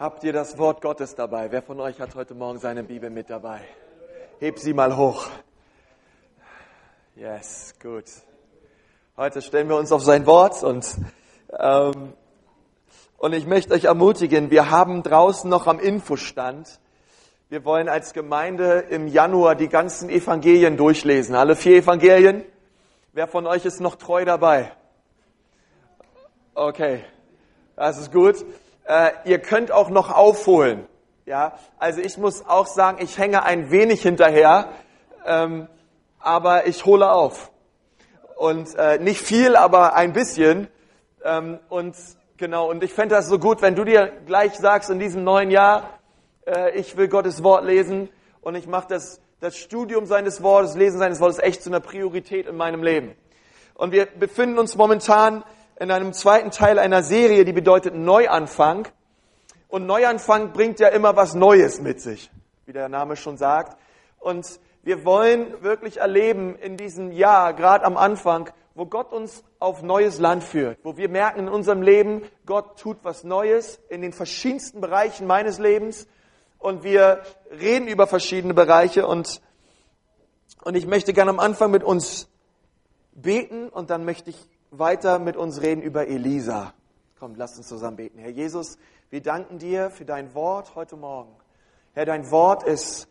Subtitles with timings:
[0.00, 1.52] Habt ihr das Wort Gottes dabei?
[1.52, 3.60] Wer von euch hat heute Morgen seine Bibel mit dabei?
[4.38, 5.26] Heb sie mal hoch.
[7.14, 8.06] Yes, gut.
[9.18, 10.86] Heute stellen wir uns auf sein Wort und,
[11.58, 12.14] ähm,
[13.18, 16.80] und ich möchte euch ermutigen, wir haben draußen noch am Infostand,
[17.50, 21.34] wir wollen als Gemeinde im Januar die ganzen Evangelien durchlesen.
[21.34, 22.46] Alle vier Evangelien.
[23.12, 24.72] Wer von euch ist noch treu dabei?
[26.54, 27.04] Okay,
[27.76, 28.46] das ist gut.
[28.90, 30.84] Äh, ihr könnt auch noch aufholen.
[31.24, 34.70] Ja, also ich muss auch sagen, ich hänge ein wenig hinterher,
[35.24, 35.68] ähm,
[36.18, 37.52] aber ich hole auf.
[38.36, 40.66] Und äh, nicht viel, aber ein bisschen.
[41.24, 41.94] Ähm, und
[42.36, 45.52] genau, und ich fände das so gut, wenn du dir gleich sagst in diesem neuen
[45.52, 46.00] Jahr,
[46.44, 48.08] äh, ich will Gottes Wort lesen
[48.40, 52.48] und ich mache das, das Studium seines Wortes, Lesen seines Wortes echt zu einer Priorität
[52.48, 53.14] in meinem Leben.
[53.74, 55.44] Und wir befinden uns momentan
[55.80, 58.86] in einem zweiten Teil einer Serie, die bedeutet Neuanfang.
[59.66, 62.30] Und Neuanfang bringt ja immer was Neues mit sich,
[62.66, 63.78] wie der Name schon sagt.
[64.18, 69.82] Und wir wollen wirklich erleben in diesem Jahr, gerade am Anfang, wo Gott uns auf
[69.82, 74.12] neues Land führt, wo wir merken in unserem Leben, Gott tut was Neues in den
[74.12, 76.06] verschiedensten Bereichen meines Lebens
[76.58, 79.40] und wir reden über verschiedene Bereiche und,
[80.62, 82.28] und ich möchte gerne am Anfang mit uns
[83.12, 86.72] beten und dann möchte ich weiter mit uns reden über Elisa.
[87.18, 88.18] Kommt, lasst uns zusammen beten.
[88.18, 88.78] Herr Jesus,
[89.10, 91.34] wir danken dir für dein Wort heute Morgen.
[91.92, 93.08] Herr, dein Wort ist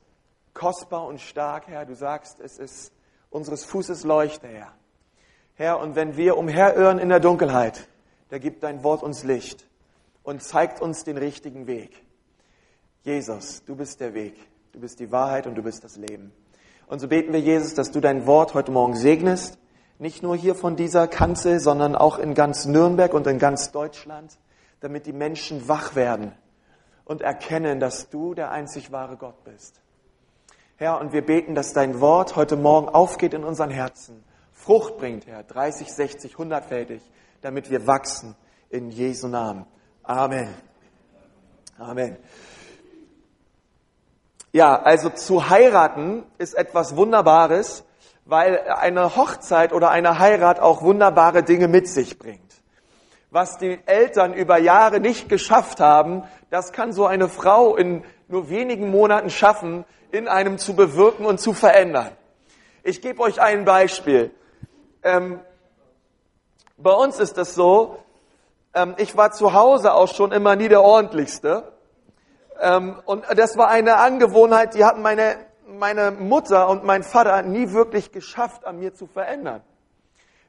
[0.53, 1.85] kostbar und stark, Herr.
[1.85, 2.91] Du sagst, es ist
[3.29, 4.73] unseres Fußes Leuchte, Herr.
[5.55, 7.87] Herr, und wenn wir umherirren in der Dunkelheit,
[8.29, 9.67] da gibt dein Wort uns Licht
[10.23, 12.03] und zeigt uns den richtigen Weg.
[13.03, 14.35] Jesus, du bist der Weg,
[14.71, 16.31] du bist die Wahrheit und du bist das Leben.
[16.87, 19.59] Und so beten wir, Jesus, dass du dein Wort heute Morgen segnest
[19.99, 24.37] nicht nur hier von dieser Kanzel, sondern auch in ganz Nürnberg und in ganz Deutschland,
[24.79, 26.31] damit die Menschen wach werden
[27.03, 29.81] und erkennen, dass du der einzig wahre Gott bist.
[30.77, 35.27] Herr, und wir beten, dass dein Wort heute Morgen aufgeht in unseren Herzen, Frucht bringt,
[35.27, 37.01] Herr, 30, 60, 100-fältig,
[37.41, 38.35] damit wir wachsen
[38.69, 39.65] in Jesu Namen.
[40.03, 40.53] Amen.
[41.77, 42.17] Amen.
[44.53, 47.83] Ja, also zu heiraten ist etwas Wunderbares
[48.29, 52.53] weil eine Hochzeit oder eine Heirat auch wunderbare Dinge mit sich bringt.
[53.31, 58.49] Was die Eltern über Jahre nicht geschafft haben, das kann so eine Frau in nur
[58.49, 62.11] wenigen Monaten schaffen, in einem zu bewirken und zu verändern.
[62.83, 64.31] Ich gebe euch ein Beispiel.
[65.03, 65.39] Ähm,
[66.77, 67.97] bei uns ist es so,
[68.75, 71.71] ähm, ich war zu Hause auch schon immer nie der ordentlichste.
[72.61, 75.48] Ähm, und das war eine Angewohnheit, die hatten meine
[75.79, 79.61] meine Mutter und mein Vater nie wirklich geschafft, an mir zu verändern.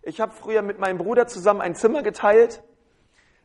[0.02, 2.62] Ich habe früher mit meinem Bruder zusammen ein Zimmer geteilt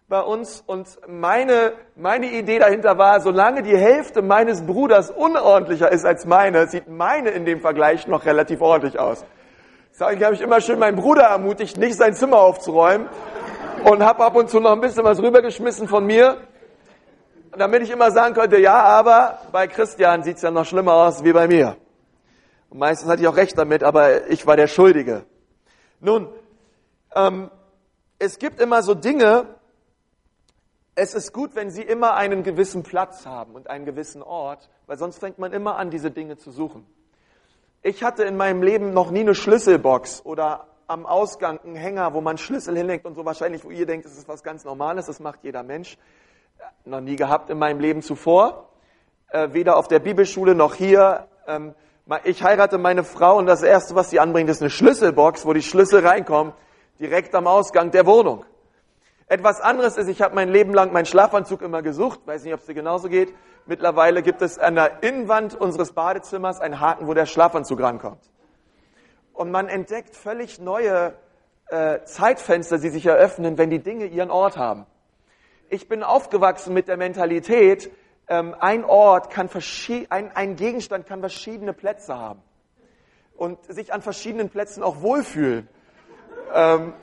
[0.07, 6.05] bei uns und meine, meine Idee dahinter war, solange die Hälfte meines Bruders unordentlicher ist
[6.05, 9.23] als meine, sieht meine in dem Vergleich noch relativ ordentlich aus.
[9.91, 13.09] Deswegen habe ich immer schön meinen Bruder ermutigt, nicht sein Zimmer aufzuräumen
[13.83, 16.37] und habe ab und zu noch ein bisschen was rübergeschmissen von mir
[17.57, 21.23] damit ich immer sagen könnte, ja, aber bei Christian sieht es ja noch schlimmer aus
[21.23, 21.77] wie bei mir.
[22.69, 25.25] Und meistens hatte ich auch recht damit, aber ich war der Schuldige.
[25.99, 26.27] Nun,
[27.15, 27.49] ähm,
[28.19, 29.45] es gibt immer so Dinge,
[30.95, 34.97] es ist gut, wenn sie immer einen gewissen Platz haben und einen gewissen Ort, weil
[34.97, 36.85] sonst fängt man immer an, diese Dinge zu suchen.
[37.81, 42.21] Ich hatte in meinem Leben noch nie eine Schlüsselbox oder am Ausgang einen Hänger, wo
[42.21, 45.19] man Schlüssel hinlegt und so wahrscheinlich, wo ihr denkt, das ist was ganz Normales, das
[45.19, 45.97] macht jeder Mensch
[46.85, 48.69] noch nie gehabt in meinem Leben zuvor,
[49.29, 51.27] äh, weder auf der Bibelschule noch hier.
[51.47, 51.73] Ähm,
[52.23, 55.63] ich heirate meine Frau und das Erste, was sie anbringt, ist eine Schlüsselbox, wo die
[55.63, 56.53] Schlüssel reinkommen,
[56.99, 58.45] direkt am Ausgang der Wohnung.
[59.27, 62.59] Etwas anderes ist, ich habe mein Leben lang meinen Schlafanzug immer gesucht, weiß nicht, ob
[62.59, 63.33] es dir genauso geht.
[63.65, 68.21] Mittlerweile gibt es an der Innenwand unseres Badezimmers einen Haken, wo der Schlafanzug rankommt.
[69.33, 71.15] Und man entdeckt völlig neue
[71.69, 74.85] äh, Zeitfenster, die sich eröffnen, wenn die Dinge ihren Ort haben
[75.75, 77.91] ich bin aufgewachsen mit der Mentalität,
[78.27, 79.49] ähm, ein Ort kann
[80.09, 82.41] ein, ein Gegenstand kann verschiedene Plätze haben
[83.35, 85.67] und sich an verschiedenen Plätzen auch wohlfühlen.
[86.53, 86.93] Ähm,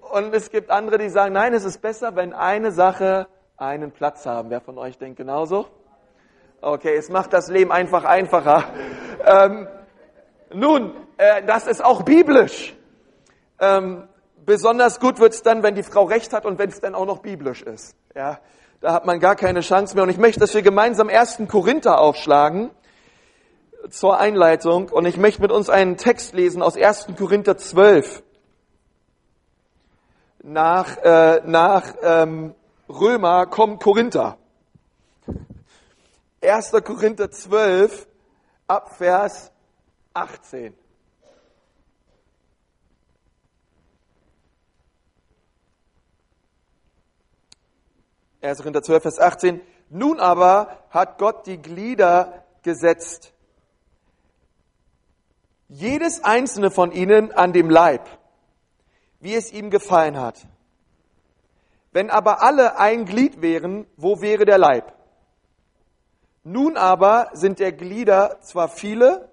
[0.00, 3.26] und es gibt andere, die sagen, nein, es ist besser, wenn eine Sache
[3.56, 4.50] einen Platz haben.
[4.50, 5.66] Wer von euch denkt genauso?
[6.60, 8.64] Okay, es macht das Leben einfach einfacher.
[9.24, 9.66] Ähm,
[10.54, 12.74] nun, äh, das ist auch biblisch.
[13.58, 14.08] Ähm,
[14.46, 17.18] Besonders gut wird's dann, wenn die Frau recht hat und wenn es dann auch noch
[17.18, 17.96] biblisch ist.
[18.14, 18.38] Ja,
[18.80, 20.04] da hat man gar keine Chance mehr.
[20.04, 21.42] Und ich möchte, dass wir gemeinsam 1.
[21.48, 22.70] Korinther aufschlagen
[23.90, 24.88] zur Einleitung.
[24.88, 27.08] Und ich möchte mit uns einen Text lesen aus 1.
[27.18, 28.22] Korinther 12.
[30.44, 32.54] Nach, äh, nach ähm,
[32.88, 34.38] Römer kommt Korinther.
[36.40, 36.70] 1.
[36.84, 38.06] Korinther 12
[38.68, 39.50] ab Vers
[40.14, 40.72] 18.
[48.46, 48.58] 1.
[48.58, 49.60] Korinther 12, Vers 18.
[49.90, 53.32] Nun aber hat Gott die Glieder gesetzt.
[55.68, 58.08] Jedes einzelne von ihnen an dem Leib,
[59.20, 60.46] wie es ihm gefallen hat.
[61.92, 64.92] Wenn aber alle ein Glied wären, wo wäre der Leib?
[66.44, 69.28] Nun aber sind der Glieder zwar viele,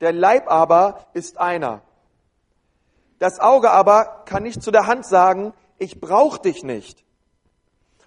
[0.00, 1.80] der Leib aber ist einer.
[3.18, 7.02] Das Auge aber kann nicht zu der Hand sagen, ich brauch dich nicht.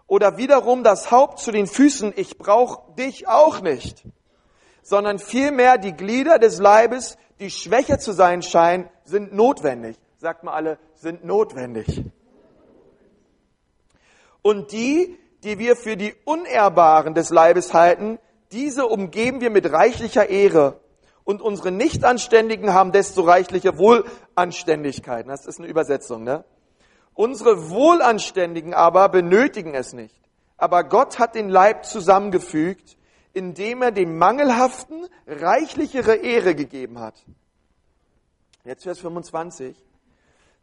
[0.08, 4.04] Oder wiederum das Haupt zu den Füßen, ich brauche dich auch nicht,
[4.84, 9.98] sondern vielmehr die Glieder des Leibes, die schwächer zu sein scheinen, sind notwendig.
[10.18, 12.04] Sagt mal alle, sind notwendig.
[14.42, 18.20] Und die, die wir für die Unehrbaren des Leibes halten,
[18.52, 20.80] diese umgeben wir mit reichlicher Ehre.
[21.24, 25.30] Und unsere Nichtanständigen haben desto reichliche Wohlanständigkeiten.
[25.30, 26.46] Das ist eine Übersetzung, ne?
[27.16, 30.22] Unsere Wohlanständigen aber benötigen es nicht.
[30.58, 32.98] Aber Gott hat den Leib zusammengefügt,
[33.34, 37.16] indem er dem Mangelhaften reichlichere Ehre gegeben hat.
[38.66, 39.76] Jetzt Vers 25.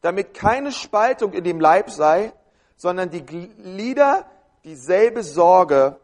[0.03, 2.33] Damit keine Spaltung in dem Leib sei,
[2.77, 4.27] sondern die Glieder
[4.65, 6.01] dieselbe Sorge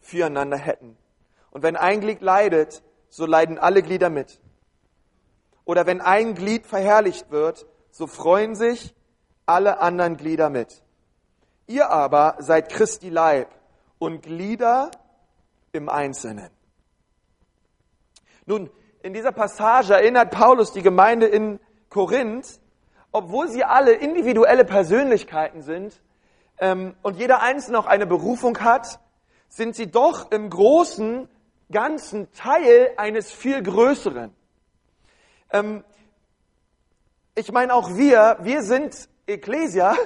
[0.00, 0.96] füreinander hätten.
[1.50, 4.40] Und wenn ein Glied leidet, so leiden alle Glieder mit.
[5.64, 8.94] Oder wenn ein Glied verherrlicht wird, so freuen sich
[9.46, 10.82] alle anderen Glieder mit.
[11.66, 13.48] Ihr aber seid Christi Leib
[13.98, 14.90] und Glieder
[15.72, 16.50] im Einzelnen.
[18.46, 18.70] Nun,
[19.02, 22.60] in dieser Passage erinnert Paulus die Gemeinde in Korinth,
[23.12, 26.00] obwohl sie alle individuelle Persönlichkeiten sind
[26.58, 29.00] ähm, und jeder Einzelne auch eine Berufung hat,
[29.48, 31.28] sind sie doch im großen
[31.72, 34.34] Ganzen Teil eines viel Größeren.
[35.52, 35.84] Ähm,
[37.34, 39.96] ich meine, auch wir, wir sind Ecclesia,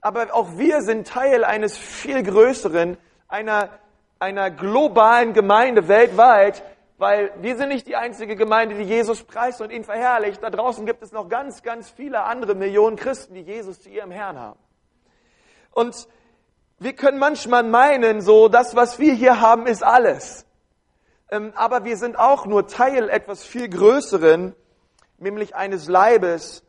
[0.00, 2.96] aber auch wir sind Teil eines viel größeren,
[3.28, 3.70] einer,
[4.18, 6.62] einer globalen Gemeinde weltweit,
[6.98, 10.42] weil wir sind nicht die einzige Gemeinde, die Jesus preist und ihn verherrlicht.
[10.42, 14.10] Da draußen gibt es noch ganz, ganz viele andere Millionen Christen, die Jesus zu ihrem
[14.10, 14.60] Herrn haben.
[15.72, 16.06] Und
[16.78, 20.46] wir können manchmal meinen, so das, was wir hier haben, ist alles.
[21.30, 24.54] Ähm, aber wir sind auch nur Teil etwas viel Größeren,
[25.18, 26.62] nämlich eines Leibes,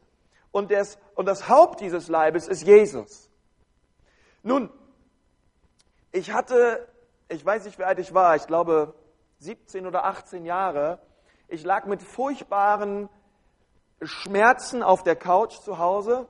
[0.55, 3.29] und, des, und das Haupt dieses Leibes ist Jesus.
[4.43, 4.69] Nun,
[6.11, 6.87] ich hatte,
[7.29, 8.93] ich weiß nicht, wie alt ich war, ich glaube
[9.39, 10.99] 17 oder 18 Jahre.
[11.47, 13.09] Ich lag mit furchtbaren
[14.01, 16.27] Schmerzen auf der Couch zu Hause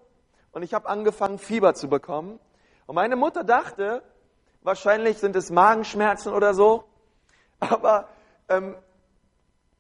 [0.52, 2.40] und ich habe angefangen, Fieber zu bekommen.
[2.86, 4.04] Und meine Mutter dachte,
[4.62, 6.86] wahrscheinlich sind es Magenschmerzen oder so,
[7.60, 8.08] aber
[8.50, 8.76] ähm,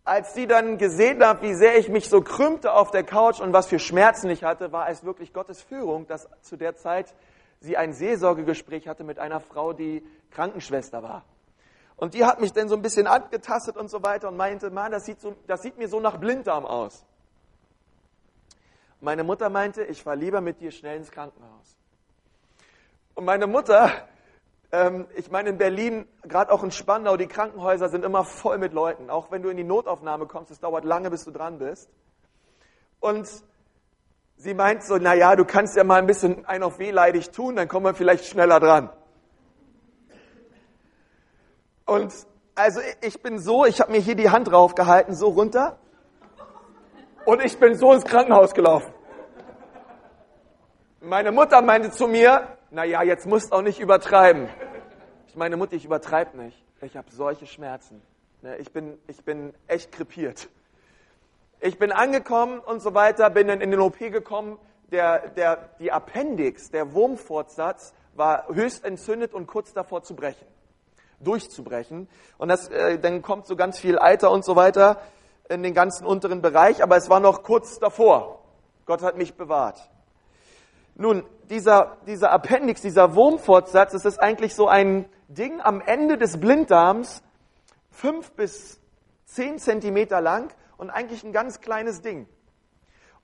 [0.05, 3.53] als sie dann gesehen hat, wie sehr ich mich so krümmte auf der Couch und
[3.53, 7.13] was für Schmerzen ich hatte, war es wirklich Gottes Führung, dass zu der Zeit
[7.59, 11.25] sie ein Seelsorgegespräch hatte mit einer Frau, die Krankenschwester war.
[11.97, 14.91] Und die hat mich dann so ein bisschen angetastet und so weiter und meinte, Mann,
[14.91, 17.03] das sieht, so, das sieht mir so nach Blinddarm aus.
[19.01, 21.75] Meine Mutter meinte, ich fahre lieber mit dir schnell ins Krankenhaus.
[23.15, 23.91] Und meine Mutter
[24.71, 28.73] ähm, ich meine, in Berlin, gerade auch in Spandau, die Krankenhäuser sind immer voll mit
[28.73, 29.09] Leuten.
[29.09, 31.89] Auch wenn du in die Notaufnahme kommst, es dauert lange, bis du dran bist.
[32.99, 33.27] Und
[34.37, 37.55] sie meint so, na ja, du kannst ja mal ein bisschen ein auf wehleidig tun,
[37.55, 38.89] dann kommen wir vielleicht schneller dran.
[41.85, 42.13] Und
[42.55, 45.77] also ich bin so, ich habe mir hier die Hand draufgehalten, so runter.
[47.25, 48.93] Und ich bin so ins Krankenhaus gelaufen.
[51.01, 54.49] Meine Mutter meinte zu mir, naja, jetzt musst du auch nicht übertreiben.
[55.27, 56.63] Ich meine Mutter, ich übertreibe nicht.
[56.81, 58.01] Ich habe solche Schmerzen.
[58.41, 60.49] Ne, ich bin, ich bin echt krepiert.
[61.59, 64.59] Ich bin angekommen und so weiter, bin dann in den OP gekommen.
[64.91, 70.45] Der, der, die Appendix, der Wurmfortsatz, war höchst entzündet und kurz davor zu brechen,
[71.19, 72.07] durchzubrechen.
[72.37, 75.01] Und das, äh, dann kommt so ganz viel Eiter und so weiter
[75.49, 78.43] in den ganzen unteren Bereich, aber es war noch kurz davor.
[78.85, 79.89] Gott hat mich bewahrt.
[80.95, 86.39] Nun, dieser, dieser Appendix, dieser Wurmfortsatz, das ist eigentlich so ein Ding am Ende des
[86.39, 87.21] Blinddarms,
[87.91, 88.79] fünf bis
[89.25, 92.27] zehn Zentimeter lang und eigentlich ein ganz kleines Ding.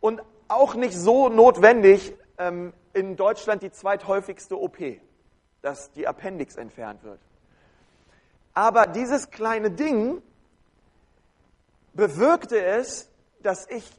[0.02, 4.78] Und auch nicht so notwendig ähm, in Deutschland die zweithäufigste OP,
[5.62, 7.20] dass die Appendix entfernt wird.
[8.54, 10.22] Aber dieses kleine Ding
[11.94, 13.10] bewirkte es,
[13.42, 13.90] dass ich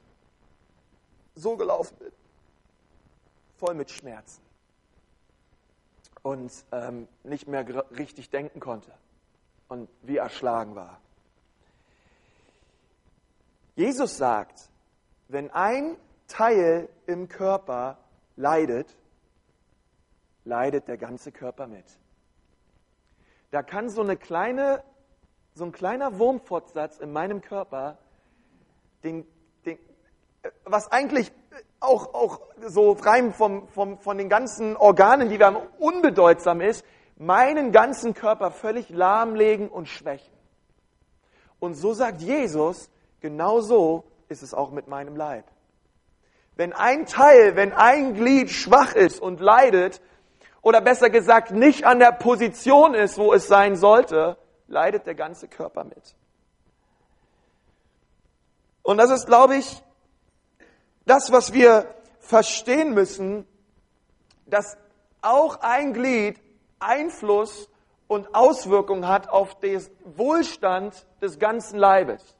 [1.35, 2.13] so gelaufen bin
[3.65, 4.43] voll mit Schmerzen
[6.23, 7.65] und ähm, nicht mehr
[7.97, 8.93] richtig denken konnte.
[9.69, 11.01] und wie erschlagen war.
[13.77, 14.69] Jesus sagt,
[15.29, 17.99] wenn ein Teil im Körper
[18.37, 18.95] leidet,
[20.45, 21.87] leidet der ganze Körper mit.
[23.53, 24.83] Da kann so eine kleine,
[25.55, 27.97] so ein kleiner Wurmfortsatz in meinem Körper,
[29.05, 29.25] den,
[29.65, 29.79] den,
[30.65, 31.33] was eigentlich
[31.83, 36.85] auch, auch so rein vom, vom, von den ganzen Organen, die wir haben, unbedeutsam ist,
[37.17, 40.33] meinen ganzen Körper völlig lahmlegen und schwächen.
[41.59, 45.45] Und so sagt Jesus, genau so ist es auch mit meinem Leib.
[46.57, 50.01] Wenn ein Teil, wenn ein Glied schwach ist und leidet,
[50.61, 54.37] oder besser gesagt nicht an der Position ist, wo es sein sollte,
[54.69, 56.15] leidet der ganze Körper mit.
[58.83, 59.83] Und das ist, glaube ich,
[61.05, 63.47] das, was wir verstehen müssen,
[64.47, 64.77] dass
[65.21, 66.41] auch ein Glied
[66.79, 67.69] Einfluss
[68.09, 69.81] und Auswirkungen hat auf den
[70.17, 72.37] Wohlstand des ganzen Leibes.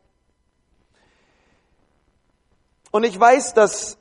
[2.91, 3.97] Und ich weiß, dass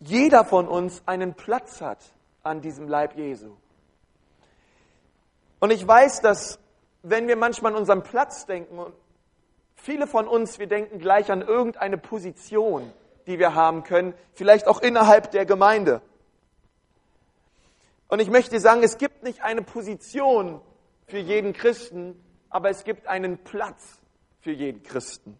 [0.00, 1.98] jeder von uns einen Platz hat
[2.42, 3.56] an diesem Leib Jesu.
[5.60, 6.58] Und ich weiß, dass
[7.02, 8.94] wenn wir manchmal an unseren Platz denken, und
[9.76, 12.92] viele von uns, wir denken gleich an irgendeine Position,
[13.28, 16.00] die wir haben können, vielleicht auch innerhalb der Gemeinde.
[18.08, 20.60] Und ich möchte sagen, es gibt nicht eine Position
[21.06, 22.18] für jeden Christen,
[22.48, 24.00] aber es gibt einen Platz
[24.40, 25.38] für jeden Christen.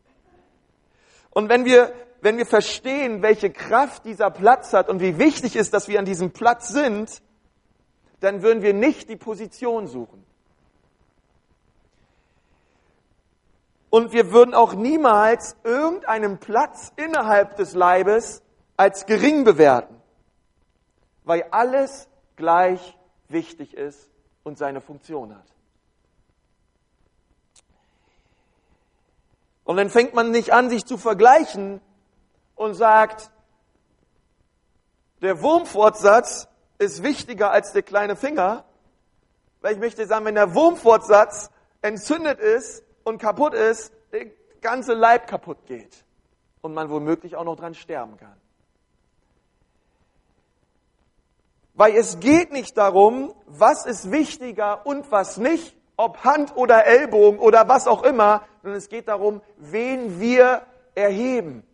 [1.30, 5.72] Und wenn wir, wenn wir verstehen, welche Kraft dieser Platz hat und wie wichtig ist,
[5.72, 7.22] dass wir an diesem Platz sind,
[8.20, 10.24] dann würden wir nicht die Position suchen.
[13.90, 18.42] Und wir würden auch niemals irgendeinen Platz innerhalb des Leibes
[18.76, 20.00] als gering bewerten,
[21.24, 22.96] weil alles gleich
[23.28, 24.10] wichtig ist
[24.44, 25.46] und seine Funktion hat.
[29.64, 31.80] Und dann fängt man nicht an, sich zu vergleichen
[32.56, 33.30] und sagt,
[35.20, 38.64] der Wurmfortsatz ist wichtiger als der kleine Finger,
[39.60, 41.50] weil ich möchte sagen, wenn der Wurmfortsatz
[41.82, 44.26] entzündet ist, und kaputt ist, der
[44.60, 46.04] ganze Leib kaputt geht
[46.60, 48.36] und man womöglich auch noch dran sterben kann.
[51.74, 57.38] Weil es geht nicht darum, was ist wichtiger und was nicht, ob Hand oder Ellbogen
[57.38, 60.62] oder was auch immer, sondern es geht darum, wen wir
[60.94, 61.64] erheben.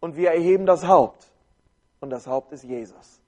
[0.00, 1.30] Und wir erheben das Haupt.
[2.00, 3.21] Und das Haupt ist Jesus.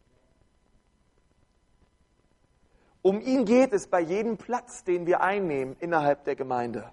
[3.05, 6.91] Um ihn geht es bei jedem Platz, den wir einnehmen innerhalb der Gemeinde.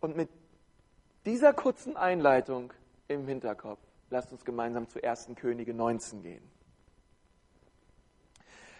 [0.00, 0.30] Und mit
[1.26, 2.72] dieser kurzen Einleitung
[3.06, 5.28] im Hinterkopf, lasst uns gemeinsam zu 1.
[5.36, 6.50] Könige 19 gehen.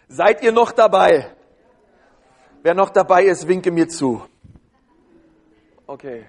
[0.09, 1.31] Seid ihr noch dabei?
[2.63, 4.23] Wer noch dabei ist, winke mir zu.
[5.87, 6.25] Okay,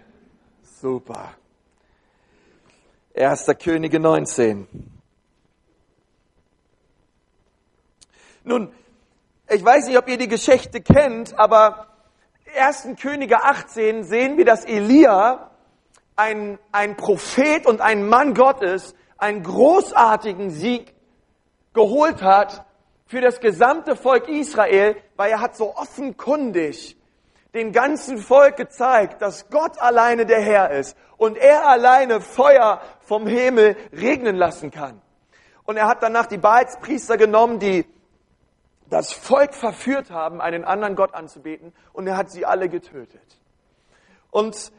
[0.62, 1.36] super.
[3.16, 3.46] 1.
[3.64, 4.99] Könige 19.
[8.50, 8.74] Nun,
[9.48, 11.86] ich weiß nicht, ob ihr die Geschichte kennt, aber
[12.58, 13.00] 1.
[13.00, 15.52] Könige 18 sehen wir, dass Elia,
[16.16, 20.96] ein, ein Prophet und ein Mann Gottes, einen großartigen Sieg
[21.74, 22.66] geholt hat
[23.06, 26.98] für das gesamte Volk Israel, weil er hat so offenkundig
[27.54, 33.28] dem ganzen Volk gezeigt, dass Gott alleine der Herr ist und er alleine Feuer vom
[33.28, 35.00] Himmel regnen lassen kann.
[35.66, 37.86] Und er hat danach die Baalspriester genommen, die
[38.90, 43.40] das Volk verführt haben, einen anderen Gott anzubeten, und er hat sie alle getötet.
[44.32, 44.72] Und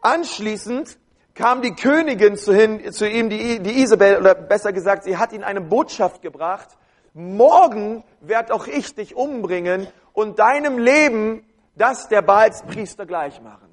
[0.00, 0.98] anschließend
[1.34, 5.32] kam die Königin zu, hin, zu ihm, die, die Isabel, oder besser gesagt, sie hat
[5.32, 6.68] ihm eine Botschaft gebracht,
[7.14, 11.44] morgen werd auch ich dich umbringen und deinem Leben
[11.76, 13.68] das der Baalspriester gleich machen.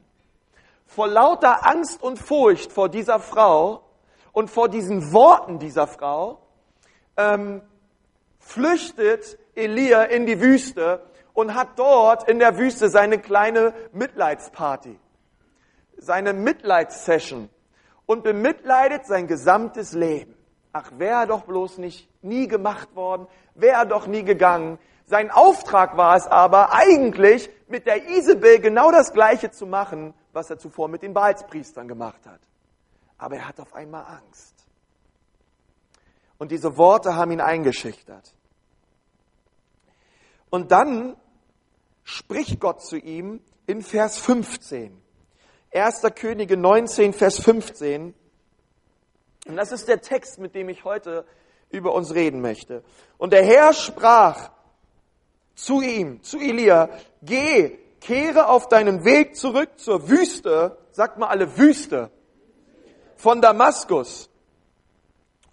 [0.86, 3.82] Vor lauter Angst und Furcht vor dieser Frau
[4.32, 6.40] und vor diesen Worten dieser Frau
[7.18, 7.62] ähm,
[8.46, 11.02] flüchtet Elia in die Wüste
[11.34, 15.00] und hat dort in der Wüste seine kleine Mitleidsparty,
[15.98, 17.50] seine Mitleidssession
[18.06, 20.36] und bemitleidet sein gesamtes Leben.
[20.72, 24.78] Ach, wäre doch bloß nicht nie gemacht worden, wäre doch nie gegangen.
[25.06, 30.52] Sein Auftrag war es aber eigentlich, mit der Isabel genau das Gleiche zu machen, was
[30.52, 32.42] er zuvor mit den Baalspriestern gemacht hat.
[33.18, 34.55] Aber er hat auf einmal Angst.
[36.38, 38.34] Und diese Worte haben ihn eingeschüchtert.
[40.50, 41.16] Und dann
[42.04, 45.02] spricht Gott zu ihm in Vers 15.
[45.74, 46.02] 1.
[46.16, 48.14] Könige 19, Vers 15.
[49.48, 51.26] Und das ist der Text, mit dem ich heute
[51.70, 52.84] über uns reden möchte.
[53.18, 54.52] Und der Herr sprach
[55.56, 56.90] zu ihm, zu Elia,
[57.22, 62.12] geh, kehre auf deinen Weg zurück zur Wüste, sagt mal alle Wüste,
[63.18, 64.30] von Damaskus.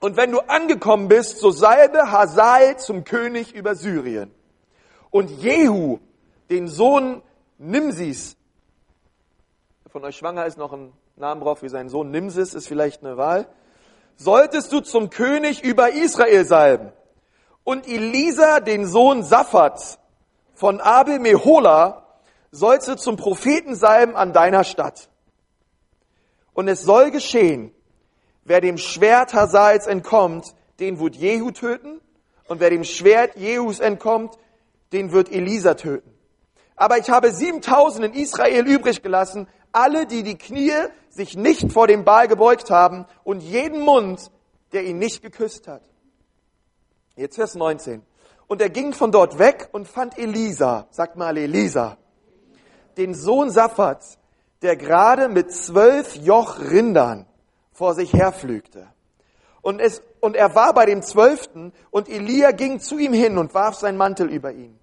[0.02, 4.34] Und wenn du angekommen bist, so salbe Hazael zum König über Syrien.
[5.10, 6.00] Und Jehu,
[6.50, 7.22] den Sohn
[7.56, 8.36] Nimsis,
[9.86, 13.16] von euch schwanger ist noch ein Namen drauf wie sein Sohn Nimsis, ist vielleicht eine
[13.16, 13.46] Wahl,
[14.16, 16.92] solltest du zum König über Israel salben.
[17.62, 20.00] Und Elisa, den Sohn Saphats
[20.54, 22.08] von Abel Mehola,
[22.50, 25.08] sollst du zum Propheten salben an deiner Stadt.
[26.54, 27.72] Und es soll geschehen,
[28.44, 32.00] wer dem Schwert Hazaels entkommt, den wird Jehu töten.
[32.48, 34.36] Und wer dem Schwert Jehus entkommt,
[34.92, 36.12] den wird Elisa töten.
[36.76, 40.72] Aber ich habe 7000 in Israel übrig gelassen, alle, die die Knie
[41.08, 44.30] sich nicht vor dem Baal gebeugt haben und jeden Mund,
[44.72, 45.82] der ihn nicht geküsst hat.
[47.16, 48.02] Jetzt Vers 19.
[48.46, 51.96] Und er ging von dort weg und fand Elisa, sagt mal Elisa,
[52.96, 54.18] den Sohn Saphats,
[54.60, 57.26] der gerade mit zwölf Joch Rindern
[57.82, 58.86] vor sich herflügte.
[59.60, 63.54] Und, es, und er war bei dem Zwölften und Elia ging zu ihm hin und
[63.54, 64.78] warf seinen Mantel über ihn.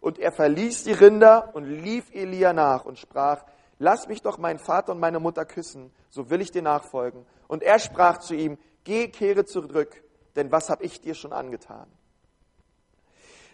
[0.00, 3.44] Und er verließ die Rinder und lief Elia nach und sprach,
[3.78, 7.24] lass mich doch meinen Vater und meine Mutter küssen, so will ich dir nachfolgen.
[7.46, 10.02] Und er sprach zu ihm, geh, kehre zurück,
[10.34, 11.86] denn was habe ich dir schon angetan?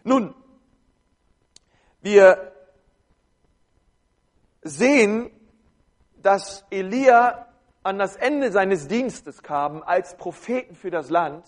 [0.02, 0.34] Nun,
[2.00, 2.52] wir
[4.62, 5.30] sehen,
[6.22, 7.47] dass Elia
[7.82, 11.44] an das Ende seines Dienstes kam als Propheten für das Land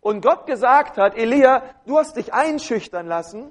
[0.00, 3.50] und Gott gesagt hat, Elia, du hast dich einschüchtern lassen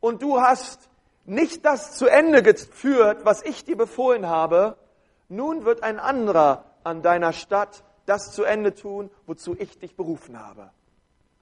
[0.00, 0.88] und du hast
[1.24, 4.76] nicht das zu Ende geführt, was ich dir befohlen habe,
[5.28, 10.38] nun wird ein anderer an deiner Stadt das zu Ende tun, wozu ich dich berufen
[10.38, 10.70] habe,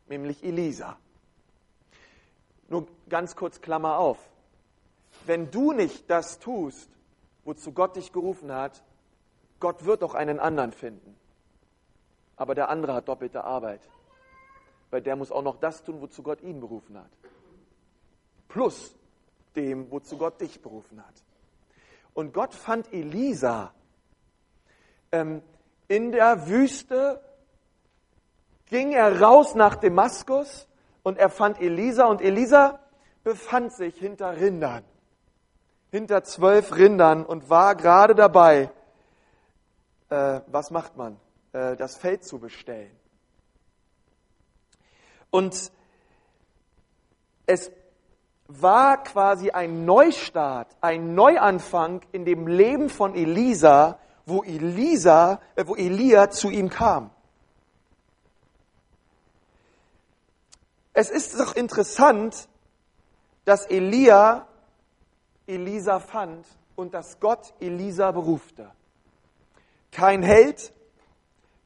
[0.09, 0.97] nämlich Elisa.
[2.69, 4.19] Nur ganz kurz Klammer auf.
[5.25, 6.91] Wenn du nicht das tust,
[7.45, 8.83] wozu Gott dich gerufen hat,
[9.61, 11.17] Gott wird doch einen anderen finden.
[12.37, 13.81] Aber der andere hat doppelte Arbeit.
[14.91, 17.11] Weil der muss auch noch das tun, wozu Gott ihn berufen hat.
[18.49, 18.95] Plus
[19.57, 21.15] dem, wozu Gott dich berufen hat.
[22.15, 23.73] Und Gott fand Elisa
[25.13, 25.43] ähm,
[25.89, 27.21] in der Wüste,
[28.67, 30.67] ging er raus nach Damaskus
[31.03, 32.81] und er fand Elisa und Elisa
[33.23, 34.85] befand sich hinter Rindern,
[35.91, 38.71] hinter zwölf Rindern und war gerade dabei,
[40.09, 41.19] äh, was macht man?
[41.53, 42.95] Äh, das Feld zu bestellen.
[45.31, 45.71] Und
[47.47, 47.71] es
[48.49, 55.75] war quasi ein Neustart, ein Neuanfang in dem Leben von Elisa, wo Elisa, äh, wo
[55.75, 57.11] Elia zu ihm kam.
[60.93, 62.49] Es ist doch interessant,
[63.45, 64.47] dass Elia
[65.47, 68.71] Elisa fand und dass Gott Elisa berufte.
[69.93, 70.73] Kein Held,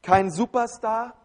[0.01, 1.15] kein Superstar,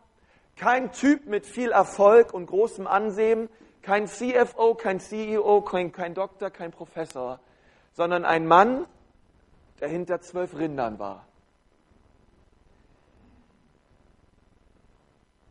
[0.57, 3.49] kein Typ mit viel Erfolg und großem Ansehen,
[3.83, 7.39] kein CFO, kein CEO, kein, kein Doktor, kein Professor,
[7.93, 8.87] sondern ein Mann,
[9.81, 11.27] der hinter zwölf Rindern war.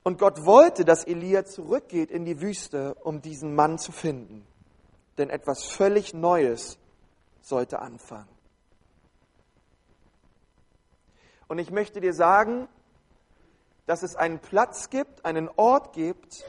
[0.03, 4.45] Und Gott wollte, dass Elia zurückgeht in die Wüste, um diesen Mann zu finden.
[5.17, 6.77] Denn etwas völlig Neues
[7.41, 8.35] sollte anfangen.
[11.47, 12.67] Und ich möchte dir sagen,
[13.86, 16.43] dass es einen Platz gibt, einen Ort gibt,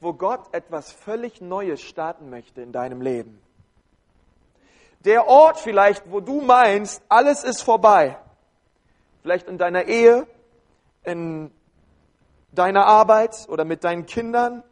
[0.00, 3.40] wo Gott etwas völlig Neues starten möchte in deinem Leben.
[5.04, 8.18] Der Ort vielleicht, wo du meinst, alles ist vorbei.
[9.22, 10.26] Vielleicht in deiner Ehe,
[11.04, 11.50] in
[12.52, 14.64] deiner Arbeit oder mit deinen Kindern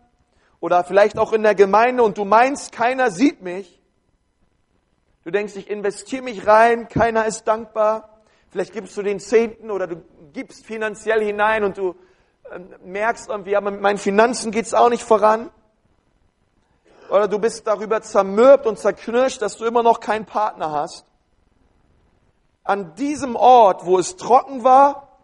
[0.61, 3.81] oder vielleicht auch in der Gemeinde und du meinst, keiner sieht mich.
[5.23, 8.14] Du denkst, ich investiere mich rein, keiner ist dankbar.
[8.55, 10.01] Vielleicht gibst du den Zehnten oder du
[10.33, 11.97] gibst finanziell hinein und du
[12.53, 15.51] ähm, merkst irgendwie, aber mit meinen Finanzen geht's auch nicht voran.
[17.11, 21.05] Oder du bist darüber zermürbt und zerknirscht, dass du immer noch keinen Partner hast.
[22.63, 25.19] An diesem Ort, wo es trocken war,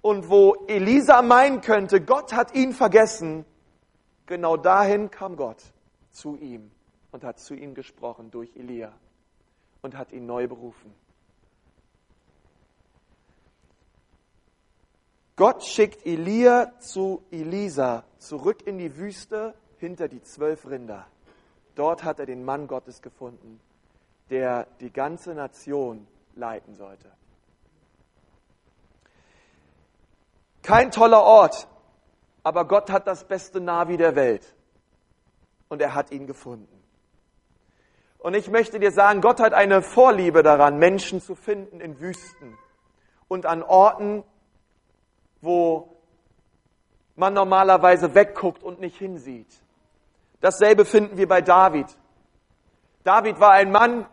[0.00, 3.44] und wo Elisa meinen könnte, Gott hat ihn vergessen,
[4.26, 5.64] genau dahin kam Gott
[6.12, 6.70] zu ihm
[7.10, 8.92] und hat zu ihm gesprochen durch Elia
[9.82, 10.94] und hat ihn neu berufen.
[15.38, 21.06] Gott schickt Elia zu Elisa zurück in die Wüste hinter die zwölf Rinder.
[21.76, 23.60] Dort hat er den Mann Gottes gefunden,
[24.30, 27.12] der die ganze Nation leiten sollte.
[30.62, 31.68] Kein toller Ort,
[32.42, 34.54] aber Gott hat das beste Navi der Welt.
[35.68, 36.82] und er hat ihn gefunden.
[38.18, 42.58] Und ich möchte dir sagen, Gott hat eine Vorliebe daran, Menschen zu finden in Wüsten
[43.28, 44.24] und an Orten,
[45.40, 45.96] wo
[47.16, 49.48] man normalerweise wegguckt und nicht hinsieht.
[50.40, 51.86] Dasselbe finden wir bei David.
[53.02, 54.06] David war ein Mann,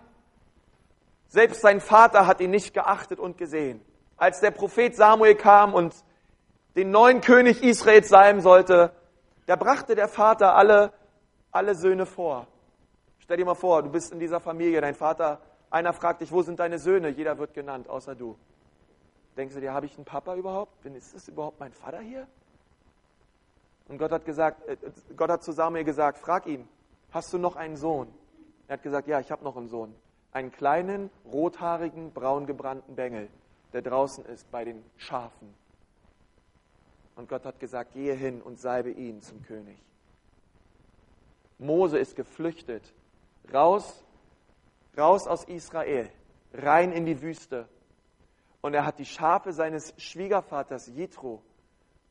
[1.28, 3.82] selbst sein Vater hat ihn nicht geachtet und gesehen.
[4.18, 5.94] Als der Prophet Samuel kam und
[6.76, 8.92] den neuen König Israels sein sollte,
[9.46, 10.94] da brachte der Vater alle,
[11.52, 12.48] alle Söhne vor.
[13.20, 16.42] Stell dir mal vor, du bist in dieser Familie, dein Vater, einer fragt dich, wo
[16.42, 17.10] sind deine Söhne?
[17.10, 18.38] Jeder wird genannt, außer du.
[19.38, 20.86] Denkst du dir, habe ich einen Papa überhaupt?
[20.86, 22.28] Ist das überhaupt mein Vater hier?
[23.88, 24.78] Und Gott hat gesagt, äh,
[25.16, 26.68] Gott hat zu Samuel gesagt, frag ihn,
[27.12, 28.08] hast du noch einen Sohn?
[28.68, 29.94] Er hat gesagt, ja, ich habe noch einen Sohn.
[30.32, 33.30] Einen kleinen, rothaarigen, braungebrannten Bengel,
[33.74, 35.54] der draußen ist bei den Schafen.
[37.16, 39.78] Und Gott hat gesagt, gehe hin und salbe ihn zum König.
[41.58, 42.94] Mose ist geflüchtet,
[43.54, 44.04] raus,
[44.98, 46.10] raus aus Israel,
[46.54, 47.70] rein in die Wüste.
[48.66, 51.44] Und er hat die Schafe seines Schwiegervaters Jethro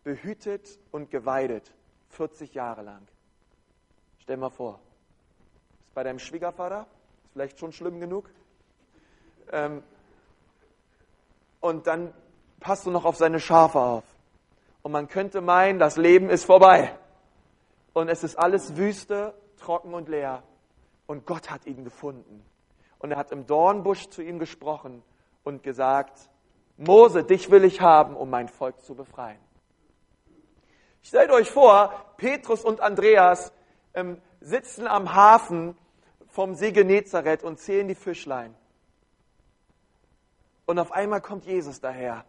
[0.04, 1.74] behütet und geweidet,
[2.10, 3.08] 40 Jahre lang.
[4.20, 4.78] Stell mal vor,
[5.84, 6.86] ist bei deinem Schwiegervater,
[7.24, 8.30] ist vielleicht schon schlimm genug.
[9.50, 9.82] Ähm,
[11.58, 12.14] und dann
[12.60, 14.04] passt du noch auf seine Schafe auf.
[14.82, 16.96] Und man könnte meinen, das Leben ist vorbei.
[17.94, 20.44] Und es ist alles Wüste, trocken und leer.
[21.08, 22.44] Und Gott hat ihn gefunden.
[23.00, 25.02] Und er hat im Dornbusch zu ihm gesprochen
[25.42, 26.30] und gesagt,
[26.76, 29.38] Mose, dich will ich haben, um mein Volk zu befreien.
[31.02, 33.52] Stellt euch vor, Petrus und Andreas
[33.92, 35.76] ähm, sitzen am Hafen
[36.28, 38.54] vom See Genezareth und zählen die Fischlein.
[40.66, 42.24] Und auf einmal kommt Jesus daher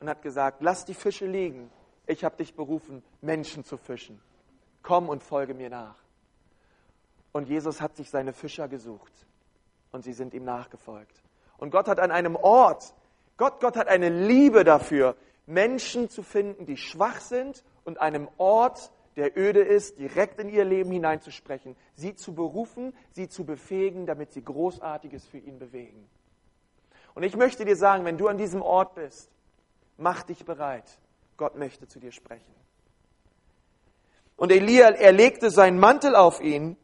[0.00, 1.70] und hat gesagt, lass die Fische liegen.
[2.06, 4.20] Ich habe dich berufen, Menschen zu fischen.
[4.82, 5.96] Komm und folge mir nach.
[7.32, 9.12] Und Jesus hat sich seine Fischer gesucht
[9.92, 11.22] und sie sind ihm nachgefolgt.
[11.58, 12.94] Und Gott hat an einem Ort,
[13.38, 18.92] Gott, Gott hat eine Liebe dafür, Menschen zu finden, die schwach sind und einem Ort,
[19.16, 24.32] der öde ist, direkt in ihr Leben hineinzusprechen, sie zu berufen, sie zu befähigen, damit
[24.32, 26.08] sie Großartiges für ihn bewegen.
[27.14, 29.30] Und ich möchte dir sagen, wenn du an diesem Ort bist,
[29.96, 30.84] mach dich bereit.
[31.36, 32.54] Gott möchte zu dir sprechen.
[34.36, 36.76] Und Elia, er legte seinen Mantel auf ihn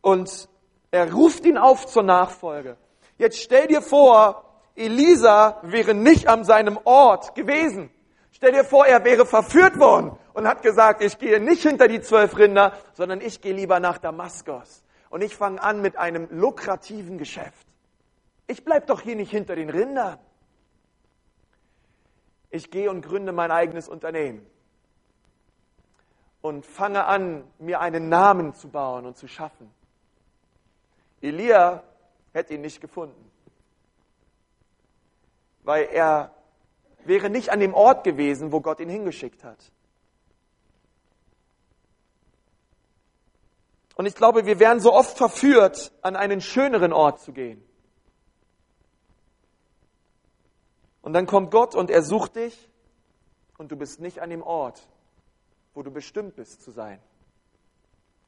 [0.00, 0.48] und
[0.90, 2.76] er ruft ihn auf zur Nachfolge.
[3.18, 7.90] Jetzt stell dir vor, Elisa wäre nicht an seinem Ort gewesen.
[8.30, 12.00] Stell dir vor, er wäre verführt worden und hat gesagt, ich gehe nicht hinter die
[12.00, 14.84] zwölf Rinder, sondern ich gehe lieber nach Damaskus.
[15.10, 17.66] Und ich fange an mit einem lukrativen Geschäft.
[18.46, 20.18] Ich bleib doch hier nicht hinter den Rindern.
[22.50, 24.46] Ich gehe und gründe mein eigenes Unternehmen
[26.40, 29.70] und fange an, mir einen Namen zu bauen und zu schaffen.
[31.20, 31.82] Elia
[32.32, 33.28] hätte ihn nicht gefunden
[35.68, 36.34] weil er
[37.04, 39.70] wäre nicht an dem Ort gewesen, wo Gott ihn hingeschickt hat.
[43.96, 47.62] Und ich glaube, wir werden so oft verführt, an einen schöneren Ort zu gehen.
[51.02, 52.70] Und dann kommt Gott und er sucht dich
[53.58, 54.88] und du bist nicht an dem Ort,
[55.74, 56.98] wo du bestimmt bist zu sein.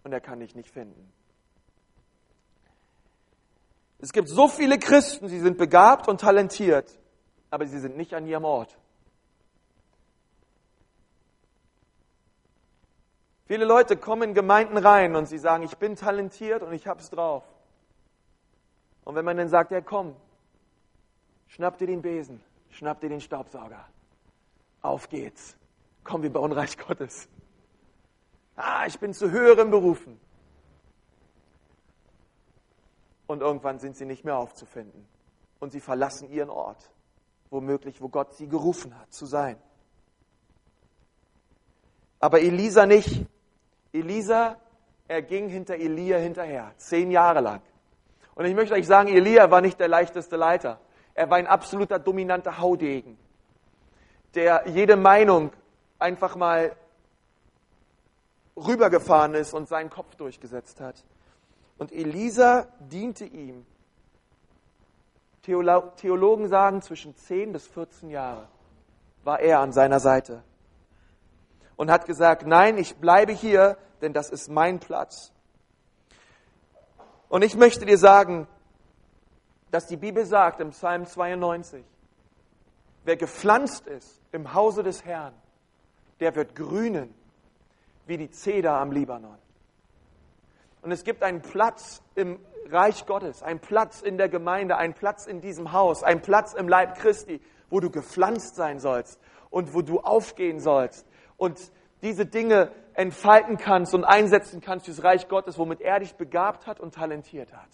[0.05, 1.11] Und er kann dich nicht finden.
[4.01, 6.99] Es gibt so viele Christen, sie sind begabt und talentiert,
[7.51, 8.79] aber sie sind nicht an ihrem Ort.
[13.47, 17.11] Viele Leute kommen in Gemeinden rein und sie sagen, ich bin talentiert und ich hab's
[17.11, 17.45] drauf.
[19.05, 20.15] Und wenn man dann sagt, ja komm,
[21.49, 23.85] schnapp dir den Besen, schnapp dir den Staubsauger,
[24.83, 25.57] auf geht's,
[26.05, 27.29] komm, wir bauen Reich Gottes.
[28.57, 30.21] Ah, ich bin zu höheren Berufen.
[33.31, 35.07] Und irgendwann sind sie nicht mehr aufzufinden
[35.61, 36.91] und sie verlassen ihren Ort
[37.49, 39.57] womöglich, wo Gott sie gerufen hat zu sein.
[42.19, 43.25] Aber Elisa nicht.
[43.93, 44.57] Elisa,
[45.07, 47.63] er ging hinter Elia hinterher, zehn Jahre lang.
[48.35, 50.81] Und ich möchte euch sagen, Elia war nicht der leichteste Leiter.
[51.15, 53.17] Er war ein absoluter dominanter Haudegen,
[54.35, 55.53] der jede Meinung
[56.01, 56.75] einfach mal
[58.57, 61.05] rübergefahren ist und seinen Kopf durchgesetzt hat.
[61.81, 63.65] Und Elisa diente ihm
[65.41, 68.49] Theologen sagen, zwischen 10 bis 14 Jahre
[69.25, 70.43] war er an seiner Seite
[71.77, 75.33] und hat gesagt, nein, ich bleibe hier, denn das ist mein Platz.
[77.31, 78.47] Und ich möchte dir sagen,
[79.71, 81.83] dass die Bibel sagt im Psalm 92,
[83.05, 85.33] wer gepflanzt ist im Hause des Herrn,
[86.21, 87.15] der wird grünen
[88.05, 89.39] wie die Zeder am Libanon.
[90.83, 92.39] Und es gibt einen Platz im
[92.71, 96.69] Reich Gottes, einen Platz in der Gemeinde, einen Platz in diesem Haus, einen Platz im
[96.69, 101.59] Leib Christi, wo du gepflanzt sein sollst und wo du aufgehen sollst und
[102.03, 106.81] diese Dinge entfalten kannst und einsetzen kannst fürs Reich Gottes, womit er dich begabt hat
[106.81, 107.69] und talentiert hat.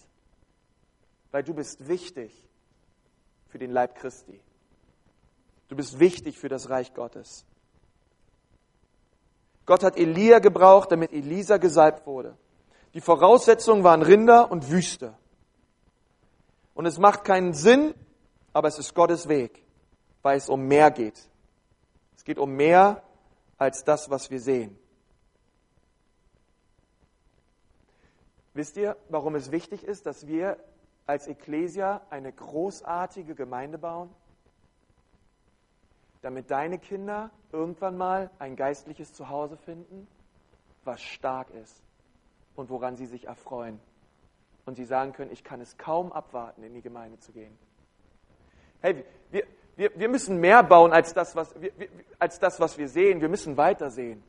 [1.31, 2.43] Weil du bist wichtig
[3.47, 4.39] für den Leib Christi.
[5.69, 7.45] Du bist wichtig für das Reich Gottes.
[9.65, 12.37] Gott hat Elia gebraucht, damit Elisa gesalbt wurde.
[12.97, 15.13] Die Voraussetzungen waren Rinder und Wüste.
[16.73, 17.93] Und es macht keinen Sinn,
[18.53, 19.63] aber es ist Gottes Weg,
[20.23, 21.29] weil es um mehr geht.
[22.15, 23.03] Es geht um mehr
[23.59, 24.79] als das, was wir sehen.
[28.55, 30.57] Wisst ihr, warum es wichtig ist, dass wir
[31.05, 34.09] als Ecclesia eine großartige Gemeinde bauen?
[36.23, 40.07] Damit deine Kinder irgendwann mal ein geistliches Zuhause finden,
[40.83, 41.86] was stark ist
[42.57, 43.79] und woran sie sich erfreuen.
[44.65, 47.57] Und sie sagen können, ich kann es kaum abwarten, in die Gemeinde zu gehen.
[48.81, 49.43] Hey, wir,
[49.77, 51.71] wir, wir müssen mehr bauen als das, was, wir,
[52.19, 53.21] als das, was wir sehen.
[53.21, 54.21] Wir müssen weiter sehen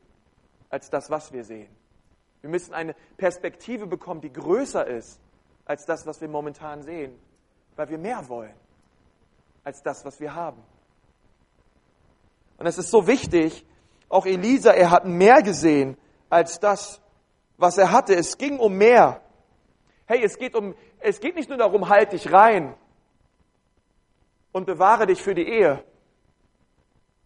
[0.69, 1.69] als das, was wir sehen.
[2.41, 5.19] Wir müssen eine Perspektive bekommen, die größer ist
[5.65, 7.19] als das, was wir momentan sehen,
[7.75, 8.53] weil wir mehr wollen
[9.63, 10.63] als das, was wir haben.
[12.57, 13.65] Und es ist so wichtig,
[14.07, 15.97] auch Elisa, er hat mehr gesehen
[16.29, 17.01] als das,
[17.59, 18.15] was er hatte.
[18.15, 19.21] Es ging um mehr.
[20.05, 22.75] Hey, es geht um, es geht nicht nur darum, halt dich rein,
[24.51, 25.83] und bewahre dich für die Ehe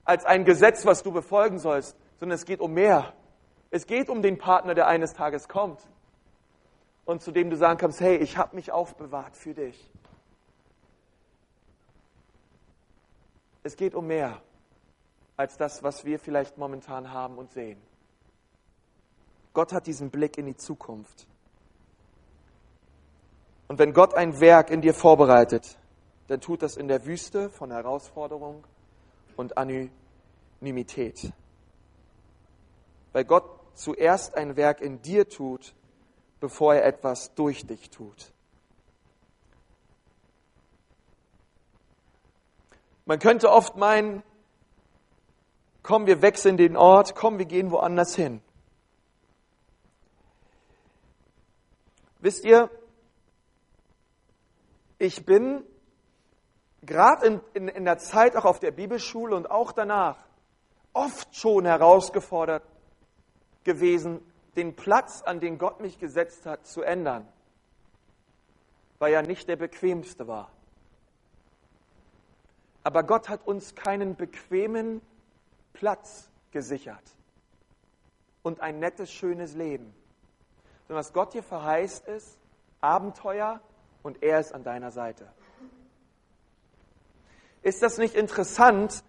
[0.03, 3.13] als ein Gesetz, was du befolgen sollst, sondern es geht um mehr.
[3.69, 5.79] Es geht um den Partner, der eines Tages kommt
[7.05, 9.91] und zu dem du sagen kannst, hey, ich habe mich aufbewahrt für dich.
[13.63, 14.41] Es geht um mehr
[15.37, 17.81] als das, was wir vielleicht momentan haben und sehen.
[19.53, 21.27] Gott hat diesen Blick in die Zukunft.
[23.67, 25.77] Und wenn Gott ein Werk in dir vorbereitet,
[26.27, 28.63] dann tut das in der Wüste von Herausforderung
[29.35, 31.31] und Anonymität.
[33.13, 35.73] Weil Gott zuerst ein Werk in dir tut,
[36.39, 38.31] bevor er etwas durch dich tut.
[43.05, 44.21] Man könnte oft meinen,
[45.81, 48.42] komm, wir wechseln den Ort, komm, wir gehen woanders hin.
[52.23, 52.69] Wisst ihr,
[54.97, 55.65] ich bin
[56.81, 60.25] gerade in, in, in der Zeit auch auf der Bibelschule und auch danach
[60.93, 62.63] oft schon herausgefordert
[63.65, 64.21] gewesen,
[64.55, 67.27] den Platz, an den Gott mich gesetzt hat, zu ändern,
[68.99, 70.49] weil er nicht der bequemste war.
[72.83, 75.01] Aber Gott hat uns keinen bequemen
[75.73, 77.03] Platz gesichert
[78.43, 79.93] und ein nettes, schönes Leben,
[80.87, 82.37] sondern was Gott dir verheißt ist,
[82.81, 83.61] Abenteuer
[84.01, 85.27] und er ist an deiner Seite.
[87.61, 89.03] Ist das nicht interessant,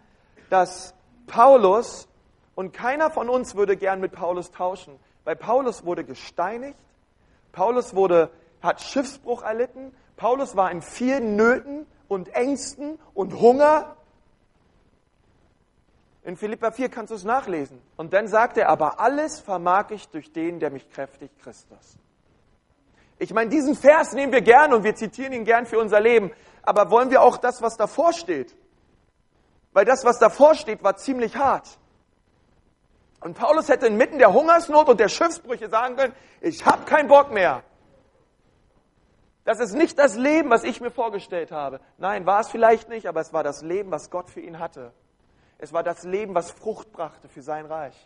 [0.50, 0.94] dass
[1.26, 2.08] Paulus,
[2.54, 6.78] und keiner von uns würde gern mit Paulus tauschen, weil Paulus wurde gesteinigt,
[7.50, 8.30] Paulus wurde,
[8.62, 13.96] hat Schiffsbruch erlitten, Paulus war in vielen Nöten und Ängsten und Hunger.
[16.24, 17.80] In Philippa 4 kannst du es nachlesen.
[17.96, 21.98] Und dann sagt er, aber alles vermag ich durch den, der mich kräftigt, Christus.
[23.18, 26.32] Ich meine, diesen Vers nehmen wir gern und wir zitieren ihn gern für unser Leben
[26.64, 28.56] aber wollen wir auch das, was davor steht?
[29.72, 31.78] Weil das, was davor steht, war ziemlich hart.
[33.20, 37.32] Und Paulus hätte inmitten der Hungersnot und der Schiffsbrüche sagen können, ich habe keinen Bock
[37.32, 37.62] mehr.
[39.44, 41.80] Das ist nicht das Leben, was ich mir vorgestellt habe.
[41.98, 44.92] Nein, war es vielleicht nicht, aber es war das Leben, was Gott für ihn hatte.
[45.64, 47.96] Es war das Leben, was Frucht brachte für sein Reich.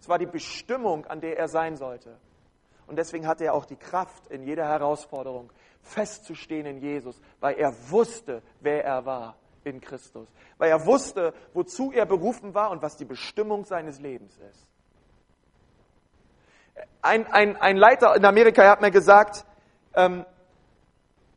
[0.00, 2.16] Es war die Bestimmung, an der er sein sollte.
[2.88, 7.72] Und deswegen hatte er auch die Kraft in jeder Herausforderung, festzustehen in Jesus, weil er
[7.88, 10.26] wusste, wer er war in Christus,
[10.58, 14.66] weil er wusste, wozu er berufen war und was die Bestimmung seines Lebens ist.
[17.00, 19.46] Ein, ein, ein Leiter in Amerika hat mir gesagt,
[19.94, 20.26] ähm,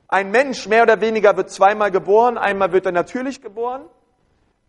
[0.07, 3.87] ein Mensch mehr oder weniger wird zweimal geboren, einmal wird er natürlich geboren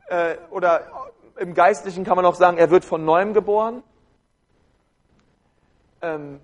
[0.06, 3.82] äh, oder im Geistlichen kann man auch sagen, er wird von neuem geboren.
[6.02, 6.40] Ähm,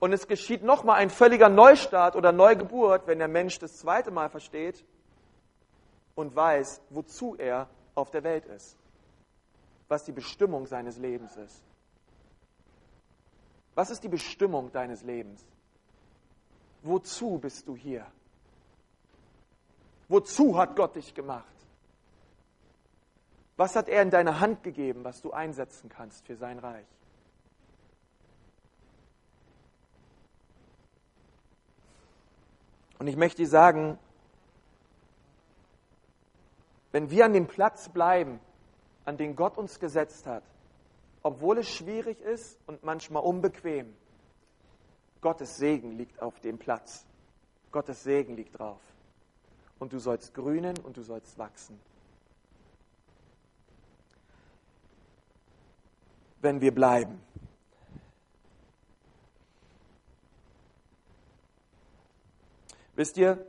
[0.00, 4.28] und es geschieht nochmal ein völliger Neustart oder Neugeburt, wenn der Mensch das zweite Mal
[4.28, 4.84] versteht
[6.14, 8.76] und weiß, wozu er auf der Welt ist,
[9.88, 11.62] was die Bestimmung seines Lebens ist.
[13.74, 15.44] Was ist die Bestimmung deines Lebens?
[16.82, 18.06] Wozu bist du hier?
[20.08, 21.57] Wozu hat Gott dich gemacht?
[23.58, 26.86] Was hat er in deine Hand gegeben, was du einsetzen kannst für sein Reich?
[33.00, 33.98] Und ich möchte dir sagen,
[36.92, 38.38] wenn wir an dem Platz bleiben,
[39.04, 40.44] an den Gott uns gesetzt hat,
[41.24, 43.92] obwohl es schwierig ist und manchmal unbequem,
[45.20, 47.04] Gottes Segen liegt auf dem Platz.
[47.72, 48.80] Gottes Segen liegt drauf.
[49.80, 51.80] Und du sollst grünen und du sollst wachsen.
[56.40, 57.20] Wenn wir bleiben.
[62.94, 63.46] Wisst ihr,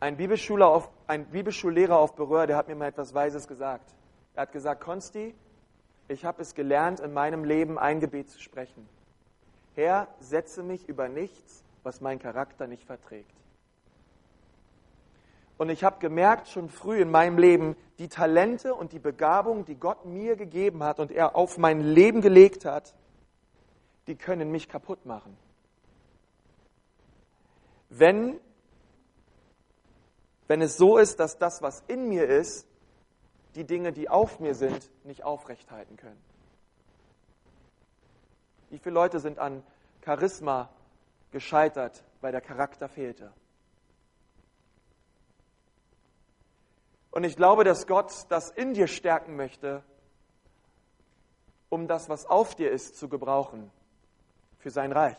[0.00, 3.94] ein, Bibelschüler auf, ein Bibelschullehrer auf Berühr, der hat mir mal etwas Weises gesagt.
[4.34, 5.34] Er hat gesagt, Konsti,
[6.08, 8.88] ich habe es gelernt, in meinem Leben ein Gebet zu sprechen.
[9.76, 13.41] Herr, setze mich über nichts, was mein Charakter nicht verträgt.
[15.62, 19.76] Und ich habe gemerkt schon früh in meinem Leben, die Talente und die Begabung, die
[19.76, 22.96] Gott mir gegeben hat und er auf mein Leben gelegt hat,
[24.08, 25.38] die können mich kaputt machen.
[27.90, 28.40] Wenn,
[30.48, 32.66] wenn es so ist, dass das, was in mir ist,
[33.54, 36.20] die Dinge, die auf mir sind, nicht aufrechthalten können.
[38.70, 39.62] Wie viele Leute sind an
[40.04, 40.70] Charisma
[41.30, 43.32] gescheitert, weil der Charakter fehlte?
[47.12, 49.84] Und ich glaube, dass Gott das in dir stärken möchte,
[51.68, 53.70] um das, was auf dir ist, zu gebrauchen
[54.58, 55.18] für sein Reich.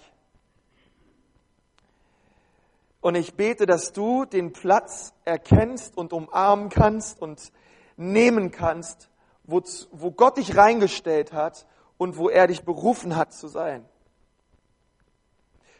[2.99, 7.51] Und ich bete, dass du den Platz erkennst und umarmen kannst und
[7.95, 9.09] nehmen kannst,
[9.43, 13.85] wo, wo Gott dich reingestellt hat und wo er dich berufen hat zu sein.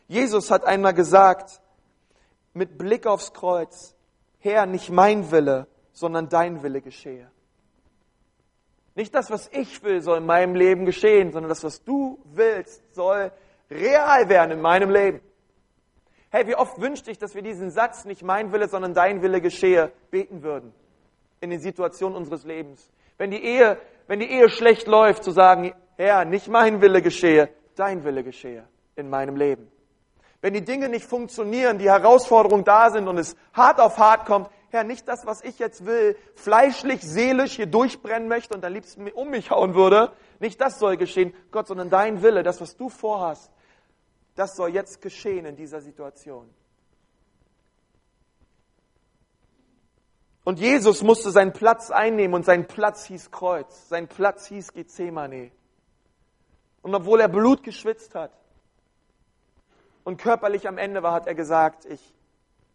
[0.08, 1.60] Jesus hat einmal gesagt,
[2.54, 3.96] mit Blick aufs Kreuz,
[4.40, 7.30] Herr, nicht mein Wille, sondern dein Wille geschehe.
[8.96, 12.94] Nicht das, was ich will, soll in meinem Leben geschehen, sondern das, was du willst,
[12.94, 13.32] soll
[13.72, 15.22] real werden in meinem Leben.
[16.30, 19.42] Hey, wie oft wünschte ich, dass wir diesen Satz, nicht mein Wille, sondern dein Wille
[19.42, 20.74] geschehe, beten würden
[21.42, 22.90] in den Situationen unseres Lebens.
[23.18, 23.78] Wenn die Ehe,
[24.08, 28.68] wenn die Ehe schlecht läuft, zu sagen, Herr, nicht mein Wille geschehe, dein Wille geschehe
[28.96, 29.72] in meinem Leben.
[30.42, 34.50] Wenn die Dinge nicht funktionieren, die Herausforderungen da sind und es hart auf hart kommt,
[34.74, 39.08] Herr, nicht das, was ich jetzt will, fleischlich, seelisch hier durchbrennen möchte und am liebsten
[39.12, 42.90] um mich hauen würde, nicht das soll geschehen, Gott, sondern dein Wille, das, was du
[42.90, 43.52] vorhast,
[44.34, 46.52] das soll jetzt geschehen in dieser Situation.
[50.44, 55.52] Und Jesus musste seinen Platz einnehmen und sein Platz hieß Kreuz, sein Platz hieß Gethsemane.
[56.82, 58.32] Und obwohl er Blut geschwitzt hat
[60.04, 62.02] und körperlich am Ende war, hat er gesagt, ich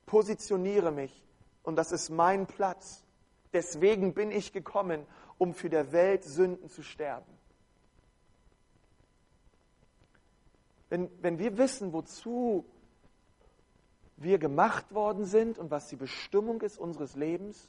[0.07, 1.25] positioniere mich
[1.69, 3.05] und das ist mein Platz.
[3.53, 7.31] Deswegen bin ich gekommen, um für der Welt Sünden zu sterben.
[10.89, 12.65] Wenn, wenn wir wissen, wozu
[14.17, 17.69] wir gemacht worden sind und was die Bestimmung ist unseres Lebens,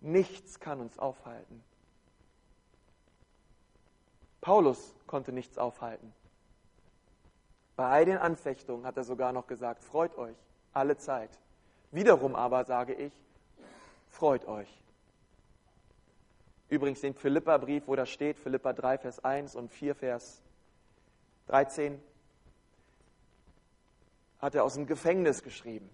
[0.00, 1.62] nichts kann uns aufhalten.
[4.40, 6.10] Paulus konnte nichts aufhalten.
[7.76, 10.36] Bei all den Anfechtungen hat er sogar noch gesagt, freut euch
[10.72, 11.38] alle Zeit.
[11.92, 13.12] Wiederum aber sage ich,
[14.08, 14.68] freut euch.
[16.68, 20.42] Übrigens den Philippa-Brief, wo da steht, Philippa 3, Vers 1 und 4, Vers
[21.48, 22.02] 13,
[24.38, 25.90] hat er aus dem Gefängnis geschrieben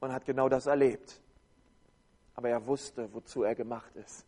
[0.00, 1.20] und hat genau das erlebt.
[2.34, 4.26] Aber er wusste, wozu er gemacht ist.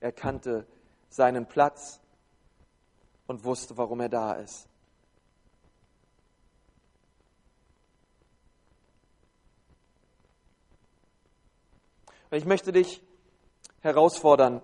[0.00, 0.66] Er kannte
[1.10, 2.00] seinen Platz
[3.26, 4.67] und wusste, warum er da ist.
[12.30, 13.02] Ich möchte dich
[13.80, 14.60] herausfordern,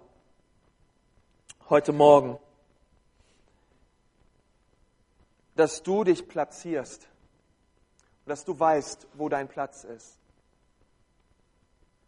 [1.69, 2.39] heute Morgen
[5.55, 7.07] dass du dich platzierst,
[8.27, 10.19] dass du weißt, wo dein Platz ist.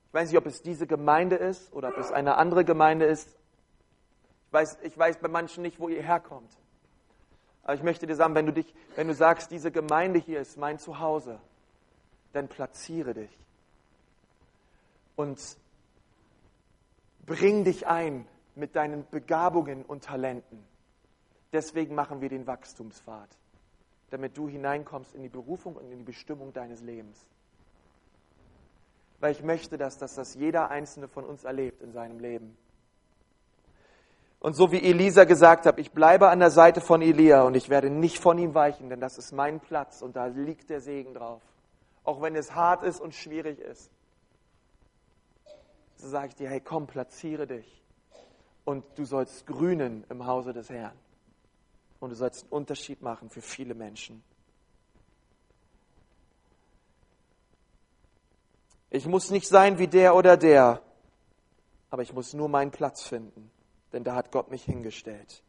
[0.08, 3.28] Ich weiß nicht, ob es diese Gemeinde ist oder ob es eine andere Gemeinde ist.
[4.46, 6.50] Ich weiß, ich weiß bei manchen nicht, wo ihr herkommt.
[7.62, 10.56] Aber ich möchte dir sagen, wenn du, dich, wenn du sagst, diese Gemeinde hier ist
[10.56, 11.38] mein Zuhause,
[12.32, 13.45] dann platziere dich
[15.16, 15.40] und
[17.24, 20.64] bring dich ein mit deinen Begabungen und Talenten.
[21.52, 23.28] Deswegen machen wir den Wachstumspfad,
[24.10, 27.26] damit du hineinkommst in die Berufung und in die Bestimmung deines Lebens.
[29.20, 32.56] Weil ich möchte, dass, dass das jeder einzelne von uns erlebt in seinem Leben.
[34.38, 37.70] Und so wie Elisa gesagt hat, ich bleibe an der Seite von Elia und ich
[37.70, 41.14] werde nicht von ihm weichen, denn das ist mein Platz und da liegt der Segen
[41.14, 41.42] drauf.
[42.04, 43.90] Auch wenn es hart ist und schwierig ist.
[45.96, 47.82] So sage ich dir, hey komm, platziere dich
[48.64, 50.96] und du sollst grünen im Hause des Herrn.
[52.00, 54.22] Und du sollst einen Unterschied machen für viele Menschen.
[58.90, 60.82] Ich muss nicht sein wie der oder der,
[61.90, 63.50] aber ich muss nur meinen Platz finden,
[63.92, 65.42] denn da hat Gott mich hingestellt.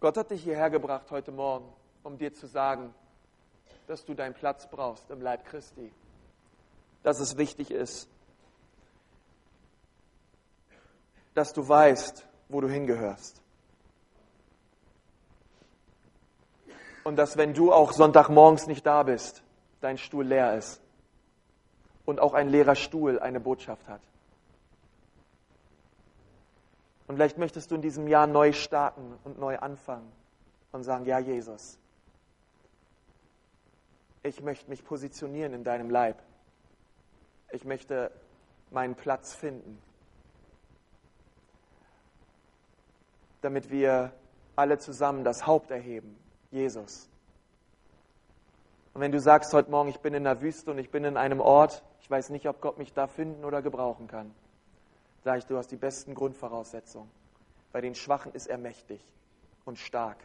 [0.00, 1.72] Gott hat dich hierher gebracht heute Morgen,
[2.04, 2.94] um dir zu sagen,
[3.88, 5.92] dass du deinen Platz brauchst im Leib Christi,
[7.02, 8.08] dass es wichtig ist,
[11.34, 13.42] dass du weißt, wo du hingehörst.
[17.02, 19.42] Und dass wenn du auch Sonntagmorgens nicht da bist,
[19.80, 20.80] dein Stuhl leer ist
[22.04, 24.02] und auch ein leerer Stuhl eine Botschaft hat.
[27.08, 30.12] Und vielleicht möchtest du in diesem Jahr neu starten und neu anfangen
[30.72, 31.78] und sagen, ja Jesus,
[34.22, 36.22] ich möchte mich positionieren in deinem Leib.
[37.50, 38.10] Ich möchte
[38.70, 39.80] meinen Platz finden,
[43.40, 44.12] damit wir
[44.54, 46.14] alle zusammen das Haupt erheben,
[46.50, 47.08] Jesus.
[48.92, 51.16] Und wenn du sagst heute Morgen, ich bin in der Wüste und ich bin in
[51.16, 54.34] einem Ort, ich weiß nicht, ob Gott mich da finden oder gebrauchen kann,
[55.24, 57.10] sage ich, du hast die besten Grundvoraussetzungen.
[57.72, 59.00] Bei den Schwachen ist er mächtig
[59.64, 60.16] und stark.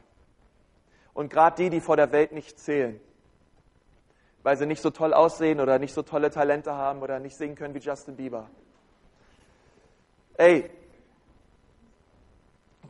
[1.13, 2.99] Und gerade die, die vor der Welt nicht zählen,
[4.41, 7.55] weil sie nicht so toll aussehen oder nicht so tolle Talente haben oder nicht singen
[7.55, 8.49] können wie Justin Bieber.
[10.35, 10.69] Ey,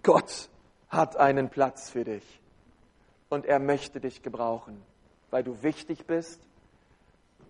[0.01, 0.49] Gott
[0.89, 2.39] hat einen Platz für dich
[3.30, 4.82] und er möchte dich gebrauchen,
[5.32, 6.41] weil du wichtig bist.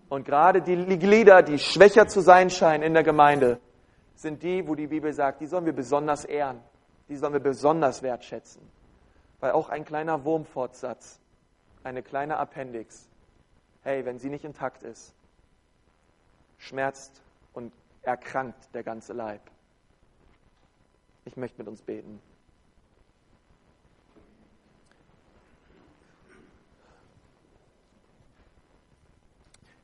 [0.08, 3.60] Und gerade die Glieder, die schwächer zu sein scheinen in der Gemeinde,
[4.14, 6.60] sind die, wo die Bibel sagt, die sollen wir besonders ehren,
[7.08, 8.62] die sollen wir besonders wertschätzen.
[9.40, 11.20] Weil auch ein kleiner Wurmfortsatz,
[11.82, 13.08] eine kleine Appendix,
[13.82, 15.14] hey, wenn sie nicht intakt ist,
[16.58, 19.42] schmerzt und erkrankt der ganze Leib.
[21.24, 22.20] Ich möchte mit uns beten.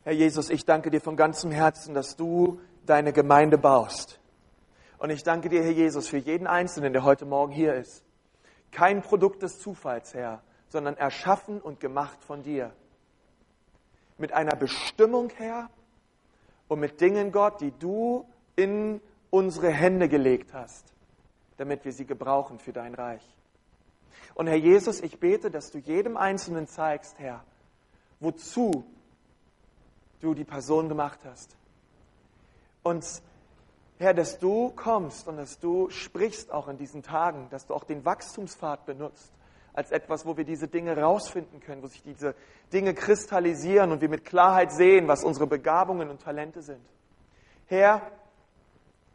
[0.03, 4.20] Herr Jesus, ich danke dir von ganzem Herzen, dass du deine Gemeinde baust.
[5.01, 8.05] Und ich danke dir, Herr Jesus, für jeden Einzelnen, der heute Morgen hier ist.
[8.71, 12.71] Kein Produkt des Zufalls, Herr, sondern erschaffen und gemacht von dir.
[14.19, 15.71] Mit einer Bestimmung, Herr,
[16.69, 20.93] und mit Dingen, Gott, die du in unsere Hände gelegt hast,
[21.57, 23.27] damit wir sie gebrauchen für dein Reich.
[24.35, 27.43] Und Herr Jesus, ich bete, dass du jedem Einzelnen zeigst, Herr,
[28.21, 28.85] wozu
[30.21, 31.57] du die Person gemacht hast.
[32.83, 33.23] Und
[34.01, 37.85] Herr, dass du kommst und dass du sprichst auch in diesen Tagen, dass du auch
[37.85, 39.31] den Wachstumspfad benutzt
[39.75, 42.35] als etwas, wo wir diese Dinge rausfinden können, wo sich diese
[42.73, 46.81] Dinge kristallisieren und wir mit Klarheit sehen, was unsere Begabungen und Talente sind.
[47.67, 48.01] Herr,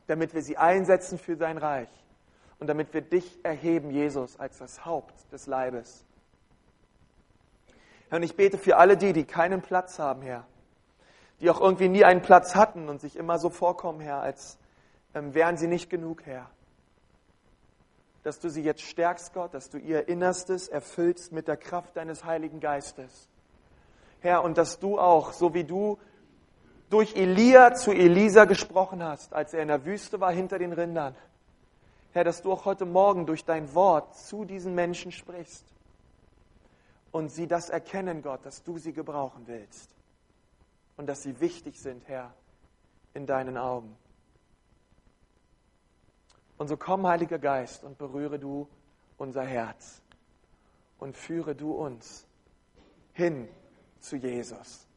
[0.06, 1.90] damit wir sie einsetzen für dein Reich
[2.60, 6.06] und damit wir dich erheben, Jesus, als das Haupt des Leibes.
[8.10, 10.46] Herr, und ich bete für alle die, die keinen Platz haben, Herr,
[11.40, 14.60] die auch irgendwie nie einen Platz hatten und sich immer so vorkommen, Herr, als
[15.16, 16.50] wären sie nicht genug, Herr.
[18.24, 22.26] Dass du sie jetzt stärkst, Gott, dass du ihr Innerstes erfüllst mit der Kraft deines
[22.26, 23.30] Heiligen Geistes.
[24.20, 25.98] Herr, und dass du auch, so wie du
[26.90, 31.16] durch Elia zu Elisa gesprochen hast, als er in der Wüste war hinter den Rindern.
[32.14, 35.66] Herr, dass du auch heute Morgen durch dein Wort zu diesen Menschen sprichst
[37.12, 39.90] und sie das erkennen, Gott, dass du sie gebrauchen willst
[40.98, 42.34] und dass sie wichtig sind, Herr,
[43.14, 43.96] in deinen Augen.
[46.58, 48.68] Und so komm, Heiliger Geist, und berühre du
[49.18, 50.02] unser Herz
[51.00, 52.26] und führe du uns
[53.14, 53.48] hin
[54.00, 54.88] zu Jesus.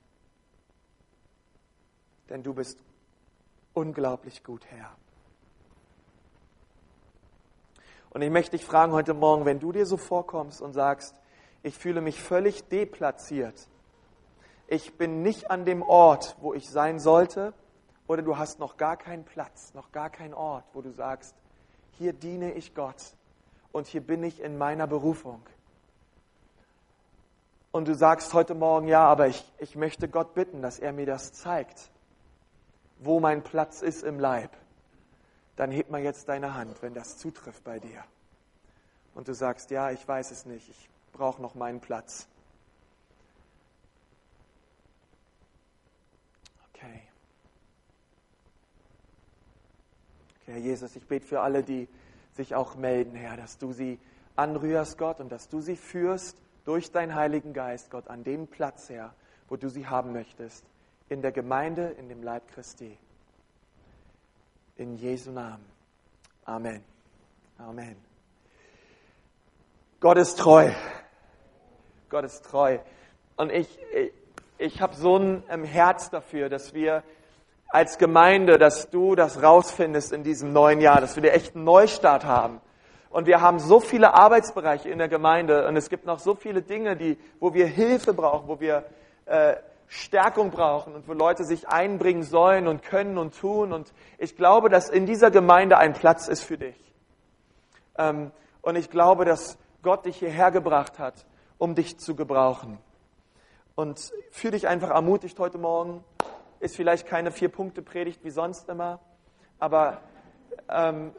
[2.29, 2.79] Denn du bist
[3.75, 4.95] unglaublich gut, Herr.
[8.11, 11.15] Und ich möchte dich fragen heute Morgen, wenn du dir so vorkommst und sagst,
[11.63, 13.69] ich fühle mich völlig deplatziert,
[14.67, 17.55] ich bin nicht an dem Ort, wo ich sein sollte,
[18.07, 21.35] oder du hast noch gar keinen Platz, noch gar keinen Ort, wo du sagst,
[21.99, 23.15] hier diene ich Gott
[23.73, 25.43] und hier bin ich in meiner Berufung.
[27.71, 31.07] Und du sagst heute Morgen, ja, aber ich, ich möchte Gott bitten, dass er mir
[31.07, 31.91] das zeigt,
[32.99, 34.51] wo mein Platz ist im Leib.
[35.57, 38.03] Dann heb mal jetzt deine Hand, wenn das zutrifft bei dir.
[39.15, 42.29] Und du sagst, ja, ich weiß es nicht, ich brauche noch meinen Platz.
[50.49, 51.89] Herr Jesus, ich bete für alle, die
[52.33, 53.99] sich auch melden, Herr, dass du sie
[54.37, 58.89] anrührst, Gott, und dass du sie führst durch deinen Heiligen Geist, Gott, an den Platz,
[58.89, 59.15] Herr,
[59.49, 60.65] wo du sie haben möchtest,
[61.09, 62.97] in der Gemeinde, in dem Leib Christi.
[64.77, 65.65] In Jesu Namen.
[66.45, 66.83] Amen.
[67.59, 67.97] Amen.
[70.01, 70.71] Gott ist treu.
[72.09, 72.79] Gott ist treu.
[73.37, 74.13] Und ich, ich,
[74.59, 77.03] ich habe so ein ähm, Herz dafür, dass wir
[77.69, 82.25] als Gemeinde, dass du das rausfindest in diesem neuen Jahr, dass wir den echten Neustart
[82.25, 82.61] haben.
[83.11, 86.63] Und wir haben so viele Arbeitsbereiche in der Gemeinde und es gibt noch so viele
[86.63, 88.85] Dinge, die, wo wir Hilfe brauchen, wo wir
[89.27, 89.57] äh,
[89.87, 93.73] Stärkung brauchen und wo Leute sich einbringen sollen und können und tun.
[93.73, 96.77] Und ich glaube, dass in dieser Gemeinde ein Platz ist für dich.
[97.97, 102.79] Ähm, und ich glaube, dass Gott dich hierher gebracht hat, um dich zu gebrauchen.
[103.75, 106.05] Und fühle dich einfach ermutigt heute Morgen.
[106.61, 109.01] Ist vielleicht keine Vier-Punkte-Predigt wie sonst immer,
[109.59, 110.01] aber
[110.69, 111.13] ähm,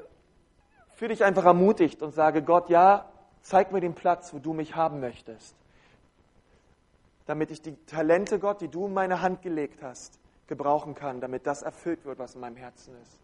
[0.96, 3.10] fühle dich einfach ermutigt und sage Gott, ja,
[3.42, 5.56] zeig mir den Platz, wo du mich haben möchtest
[7.30, 11.46] damit ich die Talente, Gott, die du in meine Hand gelegt hast, gebrauchen kann, damit
[11.46, 13.20] das erfüllt wird, was in meinem Herzen ist.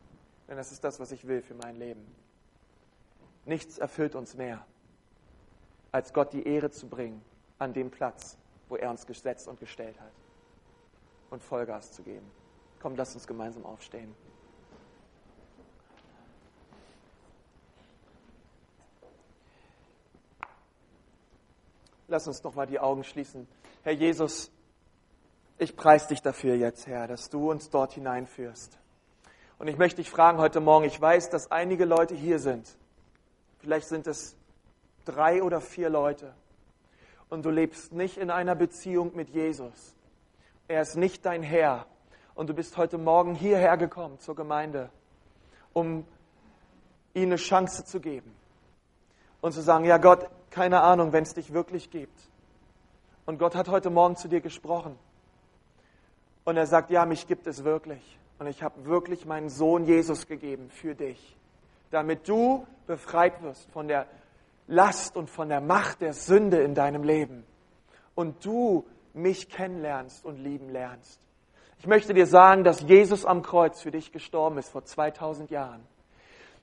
[0.47, 2.05] Denn das ist das, was ich will für mein Leben.
[3.45, 4.63] Nichts erfüllt uns mehr,
[5.91, 7.19] als Gott die Ehre zu bringen
[7.57, 8.37] an dem Platz,
[8.69, 10.11] wo er uns gesetzt und gestellt hat.
[11.29, 12.29] Und Vollgas zu geben.
[12.79, 14.15] Komm, lass uns gemeinsam aufstehen.
[22.07, 23.47] Lass uns nochmal die Augen schließen.
[23.83, 24.51] Herr Jesus,
[25.57, 28.77] ich preise dich dafür jetzt, Herr, dass du uns dort hineinführst.
[29.57, 32.77] Und ich möchte dich fragen heute Morgen, ich weiß, dass einige Leute hier sind.
[33.59, 34.35] Vielleicht sind es
[35.05, 36.33] drei oder vier Leute.
[37.29, 39.94] Und du lebst nicht in einer Beziehung mit Jesus.
[40.67, 41.85] Er ist nicht dein Herr.
[42.33, 44.89] Und du bist heute Morgen hierher gekommen zur Gemeinde,
[45.73, 46.05] um
[47.13, 48.35] ihnen eine Chance zu geben.
[49.41, 52.19] Und zu sagen, ja Gott, keine Ahnung, wenn es dich wirklich gibt.
[53.25, 54.97] Und Gott hat heute Morgen zu dir gesprochen.
[56.43, 58.19] Und er sagt, ja, mich gibt es wirklich.
[58.39, 61.37] Und ich habe wirklich meinen Sohn Jesus gegeben für dich,
[61.91, 64.07] damit du befreit wirst von der
[64.67, 67.45] Last und von der Macht der Sünde in deinem Leben.
[68.15, 68.85] Und du
[69.15, 71.19] mich kennenlernst und lieben lernst.
[71.79, 75.81] Ich möchte dir sagen, dass Jesus am Kreuz für dich gestorben ist vor 2000 Jahren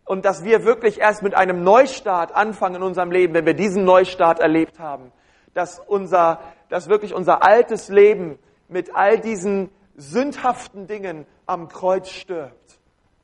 [0.05, 3.85] und dass wir wirklich erst mit einem Neustart anfangen in unserem Leben, wenn wir diesen
[3.85, 5.13] Neustart erlebt haben.
[5.55, 8.39] Dass unser, dass wirklich unser altes Leben
[8.69, 12.81] mit all diesen sündhaften Dingen am Kreuz stirbt.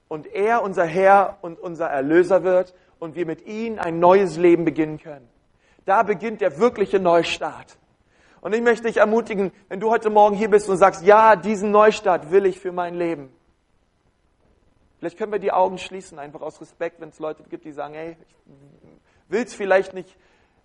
[0.08, 4.64] Und er unser Herr und unser Erlöser wird und wir mit ihm ein neues Leben
[4.64, 5.28] beginnen können.
[5.84, 7.78] Da beginnt der wirkliche Neustart.
[8.40, 11.70] Und ich möchte dich ermutigen, wenn du heute Morgen hier bist und sagst, ja, diesen
[11.70, 13.32] Neustart will ich für mein Leben
[14.98, 17.94] Vielleicht können wir die Augen schließen, einfach aus Respekt, wenn es Leute gibt, die sagen,
[17.94, 20.16] hey, ich will es vielleicht nicht,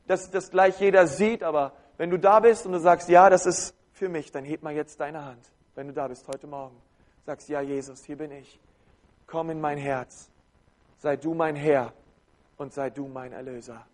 [0.07, 3.45] dass das gleich jeder sieht, aber wenn du da bist und du sagst, ja, das
[3.45, 6.75] ist für mich, dann heb mal jetzt deine Hand, wenn du da bist heute Morgen.
[7.25, 8.59] Sagst, ja, Jesus, hier bin ich.
[9.27, 10.29] Komm in mein Herz.
[10.97, 11.93] Sei du mein Herr
[12.57, 13.85] und sei du mein Erlöser.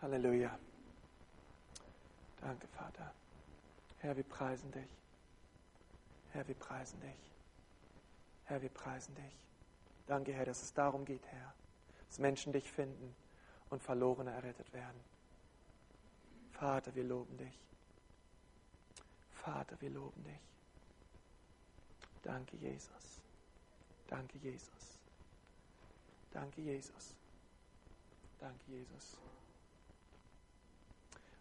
[0.00, 0.56] Halleluja.
[2.46, 3.12] Danke, Vater.
[3.98, 4.88] Herr, wir preisen dich.
[6.30, 7.32] Herr, wir preisen dich.
[8.44, 9.36] Herr, wir preisen dich.
[10.06, 11.52] Danke, Herr, dass es darum geht, Herr,
[12.06, 13.16] dass Menschen dich finden
[13.68, 15.00] und Verlorene errettet werden.
[16.52, 17.58] Vater, wir loben dich.
[19.32, 20.40] Vater, wir loben dich.
[22.22, 23.22] Danke, Jesus.
[24.06, 25.00] Danke, Jesus.
[26.30, 27.12] Danke, Jesus.
[28.38, 29.18] Danke, Jesus.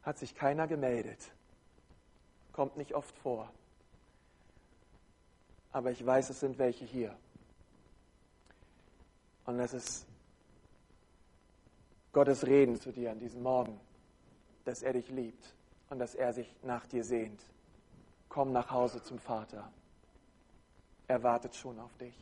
[0.06, 1.20] Hat sich keiner gemeldet.
[2.54, 3.52] Kommt nicht oft vor
[5.76, 7.14] aber ich weiß, es sind welche hier.
[9.46, 10.08] Und es ist
[12.14, 13.78] Gottes Reden zu dir an diesem Morgen,
[14.64, 15.54] dass er dich liebt
[15.90, 17.42] und dass er sich nach dir sehnt.
[18.30, 19.70] Komm nach Hause zum Vater.
[21.10, 22.16] Er wartet schon auf dich.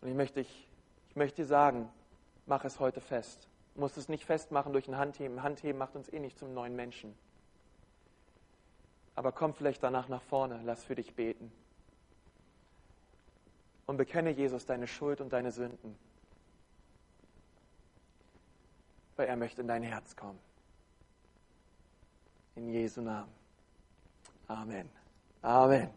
[0.00, 0.68] Und ich möchte, ich,
[1.10, 1.88] ich möchte dir sagen,
[2.46, 3.48] mach es heute fest.
[3.74, 5.42] Musst es nicht festmachen durch ein Handheben.
[5.42, 7.14] Handheben macht uns eh nicht zum neuen Menschen.
[9.14, 11.52] Aber komm vielleicht danach nach vorne, lass für dich beten.
[13.86, 15.98] Und bekenne Jesus deine Schuld und deine Sünden.
[19.16, 20.38] Weil er möchte in dein Herz kommen.
[22.54, 23.32] In Jesu Namen.
[24.48, 24.88] Amen.
[25.42, 25.92] Amen.